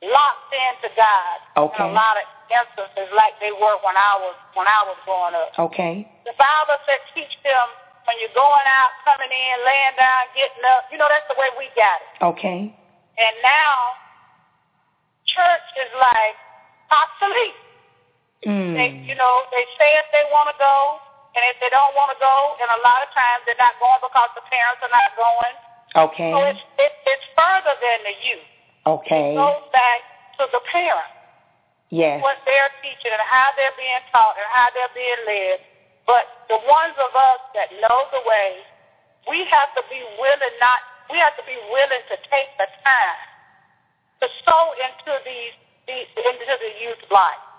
locked 0.01 0.53
into 0.53 0.89
God 0.97 1.37
Okay. 1.69 1.85
in 1.85 1.93
a 1.93 1.93
lot 1.93 2.17
of 2.17 2.25
instances 2.49 3.13
like 3.13 3.37
they 3.39 3.53
were 3.53 3.77
when 3.85 3.95
I 3.97 4.17
was 4.19 4.37
when 4.57 4.67
I 4.67 4.81
was 4.89 4.97
growing 5.05 5.37
up. 5.37 5.53
Okay. 5.71 6.09
The 6.25 6.35
Bible 6.41 6.79
said 6.89 6.99
teach 7.13 7.37
them 7.45 7.67
when 8.09 8.17
you're 8.19 8.35
going 8.35 8.67
out, 8.67 8.91
coming 9.05 9.29
in, 9.31 9.55
laying 9.63 9.95
down, 10.01 10.25
getting 10.35 10.65
up. 10.73 10.89
You 10.91 10.97
know 10.99 11.07
that's 11.07 11.29
the 11.29 11.37
way 11.39 11.53
we 11.61 11.69
got 11.77 12.01
it. 12.01 12.11
Okay. 12.35 12.73
And 13.21 13.35
now 13.45 13.77
church 15.29 15.67
is 15.79 15.93
like 16.01 16.35
obsolete. 16.91 17.61
Mm. 18.47 18.73
They, 18.73 18.89
you 19.05 19.17
know, 19.21 19.45
they 19.53 19.65
say 19.77 19.89
if 20.01 20.09
they 20.17 20.25
want 20.33 20.49
to 20.49 20.57
go, 20.57 20.77
and 21.37 21.45
if 21.53 21.61
they 21.61 21.69
don't 21.69 21.93
want 21.93 22.11
to 22.11 22.19
go, 22.19 22.37
and 22.59 22.69
a 22.73 22.81
lot 22.81 23.05
of 23.05 23.13
times 23.13 23.45
they're 23.45 23.61
not 23.61 23.77
going 23.79 24.01
because 24.01 24.33
the 24.33 24.45
parents 24.49 24.81
are 24.81 24.93
not 24.93 25.13
going. 25.15 25.55
Okay. 26.09 26.33
So 26.33 26.39
it's 26.49 26.65
it, 26.81 26.93
it's 27.05 27.27
further 27.37 27.75
than 27.79 27.99
the 28.09 28.17
youth. 28.25 28.51
Okay. 28.87 29.37
It 29.37 29.39
goes 29.39 29.65
back 29.71 30.01
to 30.41 30.49
the 30.51 30.63
parents, 30.73 31.13
Yes. 31.93 32.23
what 32.25 32.41
they're 32.49 32.73
teaching 32.81 33.13
and 33.13 33.25
how 33.29 33.53
they're 33.59 33.77
being 33.77 34.05
taught 34.09 34.39
and 34.41 34.49
how 34.49 34.73
they're 34.73 34.95
being 34.97 35.23
led. 35.29 35.61
But 36.09 36.49
the 36.49 36.59
ones 36.65 36.97
of 36.97 37.13
us 37.13 37.41
that 37.55 37.69
know 37.85 38.09
the 38.11 38.23
way, 38.25 38.65
we 39.29 39.45
have 39.53 39.71
to 39.77 39.83
be 39.93 40.01
willing 40.17 40.57
not. 40.59 40.81
We 41.13 41.19
have 41.19 41.37
to 41.37 41.45
be 41.45 41.59
willing 41.69 42.05
to 42.09 42.17
take 42.31 42.51
the 42.57 42.71
time 42.87 43.21
to 44.23 44.27
sow 44.47 44.65
into 44.79 45.13
these, 45.27 45.55
these 45.91 46.07
into 46.15 46.55
the 46.59 46.73
youth 46.81 47.03
life. 47.11 47.50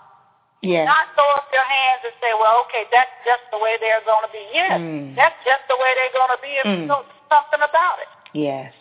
Yes. 0.62 0.86
Not 0.86 1.10
throw 1.18 1.26
up 1.36 1.50
your 1.52 1.66
hands 1.66 2.02
and 2.06 2.14
say, 2.22 2.30
well, 2.38 2.62
okay, 2.70 2.86
that's 2.94 3.10
just 3.26 3.42
the 3.50 3.58
way 3.58 3.74
they're 3.82 4.02
going 4.06 4.22
to 4.22 4.32
be. 4.32 4.44
Yes, 4.54 4.78
Mm. 4.78 5.14
that's 5.18 5.34
just 5.44 5.66
the 5.68 5.74
way 5.76 5.90
they're 5.98 6.14
going 6.14 6.30
to 6.30 6.40
be 6.42 6.52
if 6.62 6.64
Mm. 6.66 6.80
you 6.82 6.86
do 6.86 7.02
something 7.28 7.62
about 7.66 7.98
it. 7.98 8.08
Yes. 8.32 8.72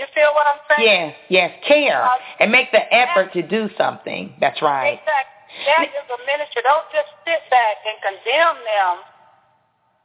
You 0.00 0.06
feel 0.16 0.32
what 0.32 0.46
I'm 0.48 0.60
saying? 0.64 0.88
Yes. 0.88 1.14
Yes. 1.28 1.50
Care 1.68 2.02
Uh, 2.02 2.16
and 2.40 2.50
make 2.50 2.72
the 2.72 2.80
effort 2.92 3.32
to 3.34 3.42
do 3.42 3.68
something. 3.76 4.32
That's 4.40 4.62
right. 4.62 4.96
Exactly. 4.96 5.36
That 5.66 5.82
is 5.92 6.08
a 6.08 6.18
ministry. 6.24 6.62
Don't 6.64 6.88
just 6.90 7.12
sit 7.26 7.42
back 7.50 7.76
and 7.84 8.00
condemn 8.00 8.56
them 8.64 8.94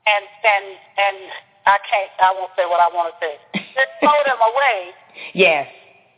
and 0.05 0.25
and 0.43 0.65
and 0.97 1.17
I 1.65 1.77
can't 1.89 2.11
I 2.19 2.31
won't 2.33 2.51
say 2.57 2.65
what 2.65 2.81
I 2.81 2.89
want 2.93 3.13
to 3.13 3.15
say. 3.23 3.39
Just 3.73 3.91
throw 4.01 4.19
them 4.25 4.41
away. 4.41 4.91
Yes. 5.33 5.69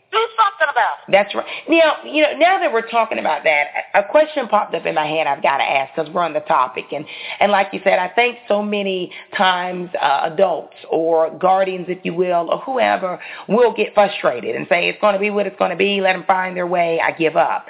Do 0.10 0.28
something 0.38 0.67
about 0.72 0.93
it. 1.06 1.12
That's 1.12 1.36
right. 1.36 1.46
Now, 1.67 1.98
you 2.06 2.24
know, 2.24 2.38
now 2.38 2.60
that 2.60 2.72
we're 2.72 2.89
talking 2.89 3.20
about 3.20 3.43
that, 3.43 3.67
a 3.93 4.04
question 4.04 4.48
popped 4.48 4.74
up 4.74 4.86
in 4.86 4.96
my 4.96 5.06
head. 5.06 5.28
I've 5.28 5.43
got 5.43 5.58
to 5.58 5.63
ask 5.63 5.93
because 5.93 6.12
we're 6.13 6.22
on 6.22 6.32
the 6.32 6.39
topic, 6.41 6.86
and 6.93 7.06
and 7.41 7.52
like 7.52 7.67
you 7.74 7.82
said, 7.84 8.00
I 8.00 8.08
think 8.08 8.38
so 8.48 8.63
many 8.63 9.12
times 9.36 9.89
uh, 10.02 10.30
adults 10.32 10.76
or 10.89 11.38
guardians, 11.38 11.88
if 11.89 12.00
you 12.06 12.13
will, 12.13 12.50
or 12.50 12.60
whoever 12.60 13.20
will 13.50 13.74
get 13.74 13.93
frustrated 13.93 14.56
and 14.56 14.65
say 14.70 14.88
it's 14.88 15.02
going 15.02 15.13
to 15.13 15.20
be 15.20 15.30
what 15.30 15.46
it's 15.46 15.58
going 15.60 15.72
to 15.72 15.78
be. 15.78 16.00
Let 16.00 16.13
them 16.13 16.24
find 16.26 16.56
their 16.56 16.67
way. 16.67 17.02
I 17.02 17.12
give 17.12 17.36
up. 17.36 17.65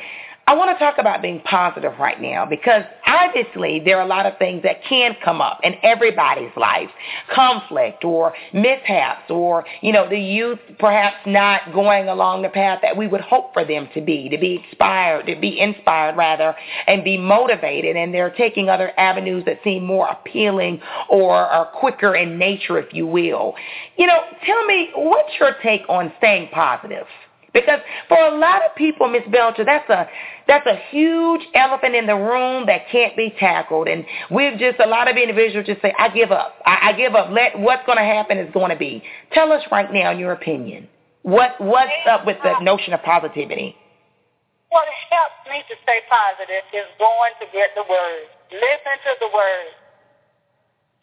I 0.48 0.56
want 0.56 0.74
to 0.74 0.80
talk 0.80 0.98
about 0.98 1.22
being 1.22 1.42
positive 1.42 1.92
right 2.00 2.22
now 2.22 2.46
because 2.46 2.84
obviously 3.06 3.82
there 3.84 3.98
are 3.98 4.06
a 4.06 4.08
lot 4.08 4.26
of 4.26 4.38
things 4.38 4.64
that 4.64 4.82
can 4.88 5.14
come 5.22 5.42
up 5.42 5.60
in 5.62 5.76
everybody's 5.84 6.56
life. 6.56 6.90
Conflict 7.36 8.06
or 8.06 8.34
mishaps 8.54 9.30
or, 9.30 9.66
you 9.82 9.92
know, 9.92 10.10
the 10.10 10.18
youth 10.18 10.60
perhaps 10.80 11.18
not 11.26 11.74
going 11.74 12.08
along 12.08 12.44
the 12.44 12.50
path 12.50 12.80
that 12.82 12.96
we 12.96 13.08
would 13.08 13.20
hope 13.20 13.52
for 13.52 13.66
them 13.66 13.90
to 13.94 14.00
be, 14.00 14.30
to 14.30 14.38
be 14.38 14.64
inspired, 14.64 15.26
to 15.26 15.36
be 15.36 15.60
inspired 15.60 16.16
rather, 16.16 16.56
and 16.88 17.04
be 17.04 17.18
motivated. 17.18 17.98
And 17.98 18.14
they're 18.14 18.32
taking 18.32 18.70
other 18.70 18.98
avenues 18.98 19.44
that 19.48 19.60
seem 19.66 19.86
more 19.86 20.08
appealing 20.08 20.80
or 21.10 21.36
are 21.36 21.66
quicker 21.66 22.16
in 22.16 22.40
nature, 22.40 22.78
if 22.78 22.94
you 22.94 23.06
will. 23.06 23.54
You 23.98 24.08
know, 24.08 24.22
tell 24.46 24.64
me, 24.66 24.92
what's 24.96 25.34
your 25.42 25.56
take 25.62 25.82
on 25.90 26.14
staying 26.20 26.52
positive? 26.54 27.06
Because 27.54 27.80
for 28.08 28.18
a 28.18 28.38
lot 28.38 28.64
of 28.66 28.76
people, 28.76 29.08
Miss 29.08 29.24
Belcher, 29.32 29.64
that's 29.64 29.90
a 29.90 30.08
that's 30.48 30.66
a 30.68 30.76
huge 30.90 31.42
elephant 31.54 31.96
in 31.96 32.06
the 32.06 32.16
room 32.16 32.66
that 32.68 32.90
can't 32.92 33.16
be 33.16 33.34
tackled. 33.40 33.88
And 33.88 34.06
we've 34.30 34.58
just 34.60 34.80
a 34.80 34.88
lot 34.88 35.10
of 35.10 35.18
individuals 35.18 35.66
just 35.66 35.82
say, 35.82 35.94
I 35.98 36.10
give 36.10 36.32
up. 36.32 36.56
I, 36.66 36.90
I 36.90 36.94
give 36.94 37.16
up. 37.16 37.32
Let 37.32 37.58
what's 37.60 37.86
going 37.86 37.98
to 37.98 38.04
happen 38.04 38.38
is 38.38 38.52
going 38.54 38.70
to 38.70 38.78
be. 38.78 39.02
Tell 39.32 39.52
us 39.52 39.64
right 39.72 39.92
now, 39.92 40.12
in 40.12 40.20
your 40.20 40.34
opinion, 40.34 40.88
what 41.24 41.60
what's 41.60 41.92
up 42.08 42.26
with 42.26 42.38
the 42.44 42.60
notion 42.60 42.94
of 42.94 43.02
positivity? 43.04 43.76
What 44.70 44.88
helps 45.10 45.48
me 45.50 45.64
to 45.72 45.76
stay 45.84 46.04
positive 46.12 46.64
is 46.76 46.88
going 47.00 47.32
to 47.40 47.48
get 47.56 47.72
the 47.76 47.88
word, 47.88 48.28
listen 48.52 48.96
to 49.08 49.12
the 49.24 49.32
word, 49.32 49.72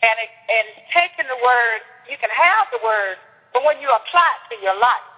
and 0.05 0.15
it, 0.21 0.31
and 0.53 0.67
taking 0.93 1.25
the 1.25 1.41
word. 1.41 1.81
You 2.05 2.21
can 2.21 2.29
have 2.29 2.69
the 2.69 2.85
word, 2.85 3.17
but 3.57 3.65
when 3.65 3.81
you 3.81 3.89
apply 3.89 4.29
it 4.37 4.55
to 4.55 4.57
your 4.61 4.77
life 4.77 5.14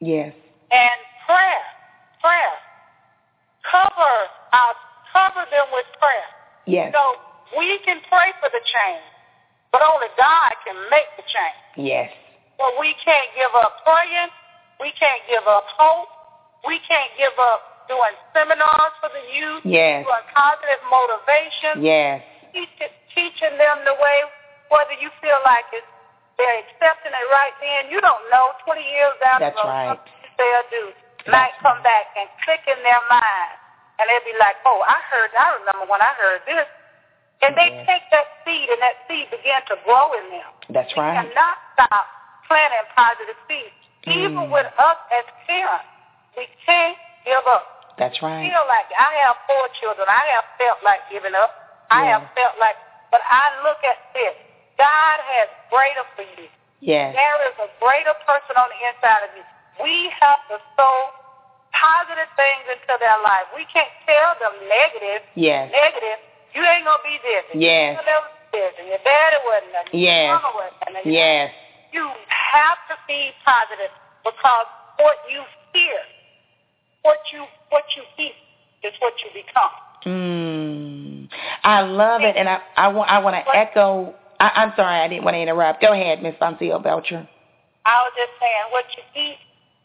Yes. 0.00 0.32
and 0.70 0.98
prayer, 1.26 1.64
prayer. 2.22 2.56
Cover 3.66 4.14
our, 4.52 4.74
cover 5.12 5.44
them 5.50 5.66
with 5.72 5.86
prayer. 5.98 6.30
Yes. 6.66 6.94
So 6.94 7.02
we 7.58 7.78
can 7.84 8.00
pray 8.08 8.32
for 8.40 8.48
the 8.48 8.62
change, 8.62 9.04
but 9.72 9.82
only 9.82 10.08
God 10.16 10.52
can 10.64 10.76
make 10.90 11.10
the 11.16 11.24
change. 11.26 11.88
Yes. 11.88 12.12
But 12.56 12.78
we 12.80 12.94
can't 13.04 13.30
give 13.34 13.52
up 13.54 13.82
praying. 13.84 14.30
We 14.80 14.92
can't 14.98 15.22
give 15.26 15.46
up 15.46 15.64
hope. 15.74 16.08
We 16.66 16.78
can't 16.86 17.10
give 17.18 17.34
up 17.38 17.88
doing 17.88 18.14
seminars 18.34 18.94
for 19.00 19.10
the 19.10 19.24
youth. 19.34 19.64
Yes. 19.64 20.06
Doing 20.06 20.26
positive 20.30 20.82
motivation. 20.86 21.82
Yes. 21.82 22.22
Teach, 22.52 22.70
teaching 23.14 23.54
them 23.58 23.82
the 23.84 23.96
way, 23.98 24.18
whether 24.70 24.94
you 25.00 25.10
feel 25.20 25.40
like 25.44 25.66
it's 25.72 25.86
they're 26.38 26.62
accepting 26.62 27.12
it 27.12 27.26
right 27.34 27.52
then. 27.58 27.90
You 27.90 28.00
don't 28.00 28.22
know. 28.30 28.54
20 28.64 28.78
years 28.80 29.14
down 29.20 29.42
the 29.42 29.50
road, 29.58 29.68
right. 29.68 29.90
something 29.98 30.14
they'll 30.38 30.68
do 30.70 30.84
might 31.28 31.52
come 31.60 31.82
back 31.82 32.08
and 32.16 32.30
click 32.46 32.62
in 32.70 32.78
their 32.86 33.02
mind. 33.10 33.58
And 33.98 34.06
they'll 34.06 34.24
be 34.24 34.38
like, 34.38 34.54
oh, 34.64 34.80
I 34.86 35.02
heard, 35.10 35.34
I 35.34 35.58
remember 35.58 35.90
when 35.90 35.98
I 36.00 36.14
heard 36.14 36.40
this. 36.46 36.70
And 37.42 37.54
they 37.58 37.70
Yes. 37.70 37.86
take 37.86 38.04
that 38.14 38.26
seed 38.46 38.70
and 38.70 38.80
that 38.82 38.96
seed 39.10 39.30
begin 39.30 39.58
to 39.66 39.76
grow 39.84 40.14
in 40.14 40.30
them. 40.30 40.50
That's 40.70 40.94
We 40.94 41.02
right. 41.02 41.18
cannot 41.26 41.58
stop 41.74 42.06
planting 42.46 42.86
positive 42.94 43.36
seeds. 43.46 43.74
Even 44.06 44.46
Mm. 44.48 44.50
with 44.50 44.66
us 44.78 44.96
as 45.10 45.24
parents, 45.46 45.90
we 46.36 46.46
can't 46.64 46.96
give 47.24 47.46
up. 47.46 47.66
That's 47.98 48.22
right. 48.22 48.48
Feel 48.48 48.64
like 48.66 48.86
I 48.96 49.14
have 49.26 49.36
four 49.46 49.68
children. 49.80 50.06
I 50.08 50.24
have 50.38 50.44
felt 50.56 50.82
like 50.82 51.02
giving 51.10 51.34
up. 51.34 51.50
I 51.90 52.04
Yeah. 52.04 52.18
have 52.20 52.30
felt 52.34 52.56
like, 52.58 52.76
but 53.10 53.20
I 53.26 53.50
look 53.62 53.82
at 53.82 53.98
this. 54.14 54.34
God 54.78 55.16
has 55.20 55.48
greater 55.70 56.06
for 56.14 56.22
you. 56.38 56.46
Yes. 56.80 57.10
There 57.14 57.38
is 57.50 57.56
a 57.58 57.68
greater 57.82 58.14
person 58.22 58.54
on 58.54 58.70
the 58.70 58.80
inside 58.86 59.26
of 59.26 59.32
you. 59.34 59.42
We 59.82 60.10
have 60.22 60.38
to 60.50 60.62
sow 60.78 60.96
positive 61.74 62.30
things 62.38 62.64
into 62.70 62.94
their 63.02 63.18
life. 63.22 63.50
We 63.54 63.66
can't 63.66 63.90
tell 64.06 64.34
them 64.38 64.54
negative. 64.70 65.26
Yes. 65.34 65.70
Negative. 65.74 66.18
You 66.54 66.62
ain't 66.62 66.86
gonna 66.86 67.02
be 67.02 67.18
this. 67.22 67.44
Yes. 67.54 67.98
This, 68.50 68.72
and 68.80 68.88
your 68.88 68.98
daddy 69.04 69.36
wasn't. 69.44 69.92
Your 69.92 70.02
Yes. 70.08 70.40
mama 70.40 70.50
wasn't. 70.56 71.04
Your- 71.04 71.12
Yes. 71.14 71.52
You 71.92 72.08
have 72.28 72.78
to 72.88 72.96
be 73.06 73.32
positive 73.44 73.90
because 74.24 74.66
what 74.98 75.18
you 75.28 75.42
hear, 75.74 76.00
what 77.02 77.18
you 77.32 77.44
what 77.68 77.84
you 77.96 78.02
eat, 78.16 78.34
is 78.82 78.94
what 79.00 79.12
you 79.22 79.30
become. 79.34 79.70
Mm. 80.06 81.28
I 81.64 81.82
love 81.82 82.22
it, 82.22 82.36
and 82.36 82.48
I 82.48 82.60
I 82.76 82.88
want 82.88 83.10
I 83.10 83.18
want 83.18 83.36
to 83.36 83.56
echo. 83.56 84.14
I, 84.40 84.50
I'm 84.54 84.72
sorry, 84.76 85.00
I 85.00 85.08
didn't 85.08 85.24
want 85.24 85.34
to 85.34 85.40
interrupt. 85.42 85.82
Go 85.82 85.92
ahead, 85.92 86.22
Miss 86.22 86.34
Voncile 86.38 86.78
Belcher. 86.78 87.26
I 87.86 87.96
was 88.04 88.12
just 88.16 88.32
saying, 88.38 88.66
what 88.70 88.84
you 88.96 89.02
eat, 89.18 89.38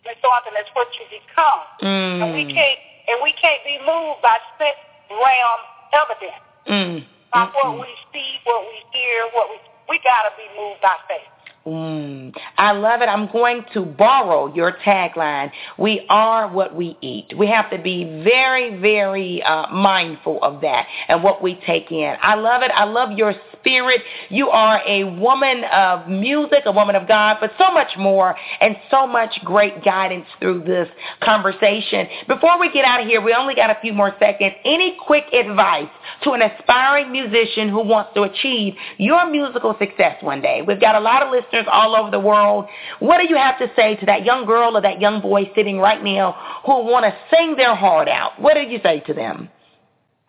Miss 0.06 0.16
Thornton, 0.22 0.54
is 0.60 0.68
what 0.74 0.88
you 1.00 1.06
become. 1.10 1.62
And 1.82 2.34
we 2.34 2.46
Mm. 2.46 2.54
can't 2.54 2.80
and 3.08 3.20
we 3.22 3.34
can't 3.34 3.60
be 3.66 3.78
moved 3.84 4.22
by 4.22 4.38
sense 4.58 4.80
realm 5.12 5.60
evidence. 5.92 6.40
Mm. 6.68 7.06
By 7.34 7.46
what 7.52 7.76
Mm-mm. 7.76 7.82
we 7.82 7.92
see, 8.14 8.40
what 8.46 8.64
we 8.68 8.80
hear, 8.94 9.28
what 9.34 9.50
we 9.50 9.58
we 9.90 10.00
gotta 10.00 10.32
be 10.38 10.48
moved 10.58 10.80
by 10.82 10.96
faith. 11.08 11.28
Mm. 11.66 12.36
I 12.58 12.74
love 12.74 13.02
it. 13.02 13.06
I'm 13.06 13.32
going 13.32 13.64
to 13.74 13.86
borrow 13.86 14.54
your 14.54 14.74
tagline. 14.86 15.50
We 15.78 16.06
are 16.10 16.52
what 16.52 16.76
we 16.76 16.98
eat. 17.00 17.34
We 17.38 17.48
have 17.48 17.70
to 17.70 17.78
be 17.82 18.04
very, 18.04 18.82
very 18.82 19.42
uh, 19.42 19.72
mindful 19.72 20.44
of 20.44 20.60
that 20.62 20.88
and 21.08 21.24
what 21.24 21.42
we 21.42 21.56
take 21.66 21.90
in. 21.90 22.16
I 22.22 22.36
love 22.36 22.64
it. 22.64 22.72
I 22.76 22.84
love 22.84 23.14
your 23.18 23.34
spirit. 23.60 24.02
You 24.28 24.50
are 24.50 24.82
a 24.86 25.06
woman 25.06 25.64
of 25.72 26.10
music, 26.10 26.64
a 26.66 26.72
woman 26.74 26.98
of 26.98 27.08
God, 27.08 27.38
but 27.40 27.52
so 27.58 27.72
much 27.72 27.92
more 27.98 28.36
and 28.60 28.76
so 28.92 29.08
much 29.08 29.32
great 29.46 29.86
guidance 29.86 30.26
through 30.42 30.66
this 30.66 30.90
conversation. 31.22 32.08
Before 32.28 32.60
we 32.60 32.74
get 32.74 32.84
out 32.84 33.02
of 33.02 33.08
here, 33.08 33.22
we 33.22 33.34
only 33.34 33.56
got 33.56 33.70
a 33.70 33.78
few 33.82 33.94
more 33.94 34.14
seconds. 34.20 34.54
Any 34.66 34.98
quick 35.06 35.32
advice 35.32 35.88
to 36.24 36.32
an 36.32 36.42
aspiring 36.42 37.14
musician 37.14 37.70
who 37.70 37.84
wants 37.86 38.12
to 38.16 38.24
achieve 38.24 38.74
your 38.98 39.30
musical 39.30 39.78
success 39.80 40.22
one 40.22 40.42
day? 40.42 40.62
We've 40.62 40.82
got 40.82 40.96
a 40.96 41.00
lot 41.00 41.24
of 41.24 41.32
listeners 41.32 41.53
all 41.72 41.96
over 41.96 42.12
the 42.12 42.20
world. 42.20 42.66
What 43.00 43.20
do 43.22 43.28
you 43.30 43.38
have 43.38 43.58
to 43.60 43.72
say 43.76 43.96
to 43.98 44.06
that 44.08 44.26
young 44.26 44.46
girl 44.46 44.76
or 44.76 44.82
that 44.82 45.00
young 45.00 45.22
boy 45.22 45.52
sitting 45.56 45.80
right 45.80 46.04
now 46.04 46.36
who 46.66 46.86
want 46.86 47.06
to 47.06 47.14
sing 47.30 47.56
their 47.56 47.76
heart 47.76 48.08
out? 48.08 48.40
What 48.42 48.56
do 48.56 48.62
you 48.62 48.80
say 48.84 49.00
to 49.02 49.14
them? 49.14 49.50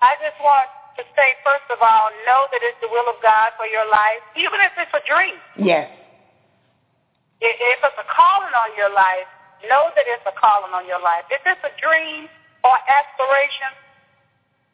I 0.02 0.14
just 0.20 0.36
want 0.42 0.68
to 0.96 1.02
say, 1.16 1.34
first 1.42 1.64
of 1.72 1.78
all, 1.80 2.10
know 2.26 2.46
that 2.52 2.60
it's 2.62 2.78
the 2.80 2.88
will 2.88 3.08
of 3.08 3.16
God 3.22 3.52
for 3.56 3.66
your 3.66 3.88
life, 3.88 4.22
even 4.36 4.60
if 4.60 4.72
it's 4.78 4.92
a 4.92 5.02
dream. 5.08 5.34
Yes. 5.56 5.90
If 7.40 7.78
it's 7.82 7.98
a 7.98 8.08
calling 8.12 8.54
on 8.54 8.70
your 8.76 8.92
life, 8.94 9.28
know 9.68 9.90
that 9.96 10.04
it's 10.06 10.24
a 10.28 10.34
calling 10.38 10.72
on 10.72 10.86
your 10.86 11.00
life. 11.00 11.24
If 11.30 11.40
it's 11.44 11.64
a 11.64 11.72
dream 11.80 12.28
or 12.62 12.76
aspiration, 12.88 13.72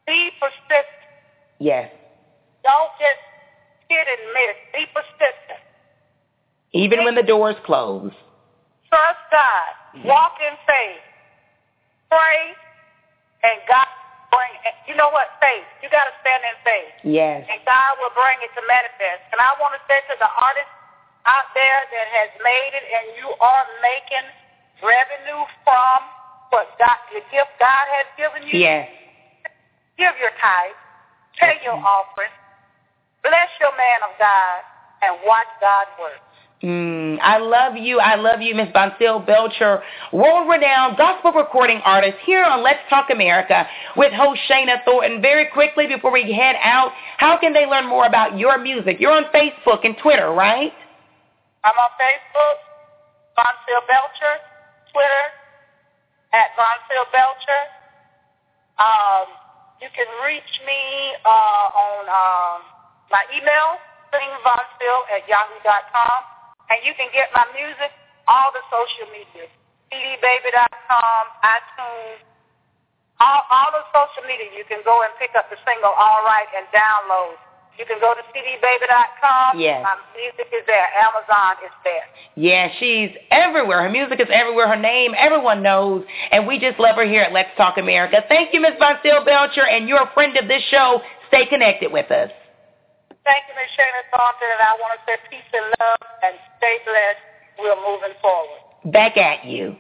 be 0.06 0.30
persistent. 0.38 0.86
Yes. 1.58 1.90
Don't 2.62 2.92
just 2.98 3.22
hit 3.88 4.06
and 4.06 4.22
miss. 4.34 4.56
Be 4.74 4.84
persistent. 4.92 5.62
Even 6.72 7.04
when 7.04 7.14
the 7.14 7.22
doors 7.22 7.56
close. 7.66 8.12
Trust 8.88 9.22
God. 9.30 9.70
Mm-hmm. 9.94 10.06
Walk 10.06 10.38
in 10.38 10.54
faith. 10.66 11.02
Pray, 12.10 12.54
and 13.46 13.58
God 13.66 13.86
bring. 14.30 14.50
You 14.86 14.94
know 14.98 15.10
what? 15.10 15.34
Faith. 15.38 15.66
You 15.82 15.90
got 15.90 16.10
to 16.10 16.14
stand 16.22 16.42
in 16.42 16.56
faith, 16.66 16.94
Yes. 17.06 17.46
and 17.46 17.58
God 17.62 17.98
will 18.02 18.14
bring 18.14 18.38
it 18.42 18.50
to 18.58 18.62
manifest. 18.66 19.30
And 19.30 19.38
I 19.38 19.54
want 19.62 19.78
to 19.78 19.82
say 19.86 20.02
to 20.10 20.14
the 20.18 20.30
artists 20.30 20.74
out 21.26 21.50
there 21.54 21.80
that 21.86 22.06
has 22.10 22.30
made 22.42 22.72
it, 22.74 22.86
and 22.86 23.04
you 23.18 23.30
are 23.38 23.64
making 23.82 24.26
revenue 24.82 25.42
from 25.62 25.98
what 26.50 26.74
God, 26.82 26.98
the 27.14 27.22
gift 27.30 27.54
God 27.62 27.86
has 27.94 28.06
given 28.18 28.42
you. 28.46 28.58
Yes. 28.58 28.90
Give 29.98 30.14
your 30.18 30.34
tithe. 30.42 30.74
Pay 31.38 31.62
your 31.62 31.78
mm-hmm. 31.78 31.86
offering. 31.86 32.34
Bless 33.22 33.50
your 33.62 33.70
man 33.78 34.02
of 34.02 34.18
God, 34.18 34.58
and 35.06 35.14
watch 35.22 35.50
God 35.62 35.86
work. 35.98 36.18
Mm, 36.62 37.16
I 37.22 37.38
love 37.38 37.76
you. 37.76 38.00
I 38.00 38.16
love 38.16 38.42
you, 38.42 38.54
Miss 38.54 38.68
Voncile 38.72 39.18
Belcher, 39.18 39.82
world-renowned 40.12 40.98
gospel 40.98 41.32
recording 41.32 41.80
artist 41.86 42.18
here 42.26 42.44
on 42.44 42.62
Let's 42.62 42.84
Talk 42.90 43.08
America 43.08 43.66
with 43.96 44.12
host 44.12 44.40
Shana 44.46 44.84
Thornton. 44.84 45.22
Very 45.22 45.46
quickly 45.46 45.86
before 45.86 46.12
we 46.12 46.30
head 46.30 46.56
out, 46.62 46.92
how 47.16 47.38
can 47.38 47.54
they 47.54 47.64
learn 47.64 47.88
more 47.88 48.04
about 48.04 48.36
your 48.36 48.58
music? 48.58 49.00
You're 49.00 49.12
on 49.12 49.24
Facebook 49.32 49.86
and 49.86 49.96
Twitter, 50.02 50.32
right? 50.32 50.72
I'm 51.64 51.72
on 51.72 51.90
Facebook, 51.96 52.56
Voncile 53.36 53.84
Belcher, 53.88 54.36
Twitter, 54.92 55.24
at 56.34 56.52
Voncile 56.60 57.08
Belcher. 57.08 57.62
Um, 58.76 59.32
you 59.80 59.88
can 59.96 60.08
reach 60.28 60.52
me 60.68 61.16
uh, 61.24 61.68
on 61.72 62.04
um, 62.04 62.60
my 63.10 63.24
email, 63.32 63.80
singvonsil 64.12 64.98
at 65.16 65.26
yahoo.com. 65.26 66.39
And 66.70 66.78
you 66.86 66.94
can 66.94 67.10
get 67.10 67.34
my 67.34 67.44
music, 67.50 67.90
all 68.30 68.54
the 68.54 68.62
social 68.70 69.10
media, 69.10 69.50
cdbaby.com, 69.90 71.22
iTunes, 71.42 72.22
all, 73.18 73.42
all 73.50 73.70
the 73.74 73.84
social 73.90 74.22
media. 74.24 74.48
You 74.54 74.62
can 74.70 74.80
go 74.86 75.02
and 75.02 75.10
pick 75.18 75.34
up 75.34 75.50
the 75.50 75.58
single 75.66 75.90
All 75.90 76.22
Right 76.22 76.46
and 76.54 76.64
download. 76.70 77.36
You 77.78 77.86
can 77.86 77.98
go 77.98 78.14
to 78.14 78.20
cdbaby.com. 78.20 79.58
Yes. 79.58 79.82
My 79.82 79.96
music 80.14 80.52
is 80.52 80.66
there. 80.66 80.86
Amazon 81.00 81.64
is 81.64 81.72
there. 81.82 82.06
Yeah, 82.36 82.68
she's 82.78 83.10
everywhere. 83.30 83.82
Her 83.82 83.90
music 83.90 84.20
is 84.20 84.28
everywhere. 84.30 84.68
Her 84.68 84.80
name, 84.80 85.12
everyone 85.16 85.62
knows. 85.62 86.04
And 86.30 86.46
we 86.46 86.58
just 86.58 86.78
love 86.78 86.96
her 86.96 87.06
here 87.06 87.22
at 87.22 87.32
Let's 87.32 87.50
Talk 87.56 87.78
America. 87.78 88.22
Thank 88.28 88.52
you, 88.52 88.60
Ms. 88.60 88.72
Voncile 88.78 89.24
Belcher, 89.24 89.66
and 89.66 89.88
you're 89.88 90.02
a 90.02 90.10
friend 90.12 90.36
of 90.36 90.46
this 90.46 90.62
show. 90.70 91.00
Stay 91.28 91.46
connected 91.46 91.90
with 91.90 92.10
us. 92.10 92.30
Thank 93.24 93.44
you, 93.48 93.54
Ms. 93.54 93.70
Shana 93.76 94.02
Thornton, 94.10 94.48
and 94.48 94.62
I 94.62 94.72
want 94.80 94.98
to 94.98 95.00
say 95.06 95.16
peace 95.30 95.50
and 95.52 95.66
love 95.78 96.02
and 96.22 96.34
stay 96.58 96.78
blessed. 96.84 97.22
We're 97.58 97.76
moving 97.76 98.16
forward. 98.22 98.92
Back 98.92 99.16
at 99.16 99.44
you. 99.44 99.76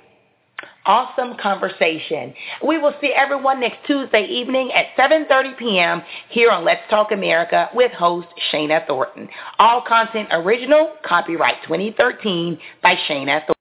Awesome 0.86 1.36
conversation. 1.36 2.34
We 2.66 2.78
will 2.78 2.94
see 3.00 3.12
everyone 3.14 3.60
next 3.60 3.86
Tuesday 3.86 4.24
evening 4.24 4.72
at 4.72 4.86
7.30 4.98 5.58
p.m. 5.58 6.02
here 6.30 6.50
on 6.50 6.64
Let's 6.64 6.82
Talk 6.90 7.12
America 7.12 7.68
with 7.74 7.92
host 7.92 8.28
Shana 8.52 8.86
Thornton. 8.86 9.28
All 9.58 9.82
content 9.86 10.28
original, 10.32 10.92
copyright 11.04 11.62
2013 11.64 12.58
by 12.82 12.94
Shana 13.08 13.40
Thornton. 13.46 13.59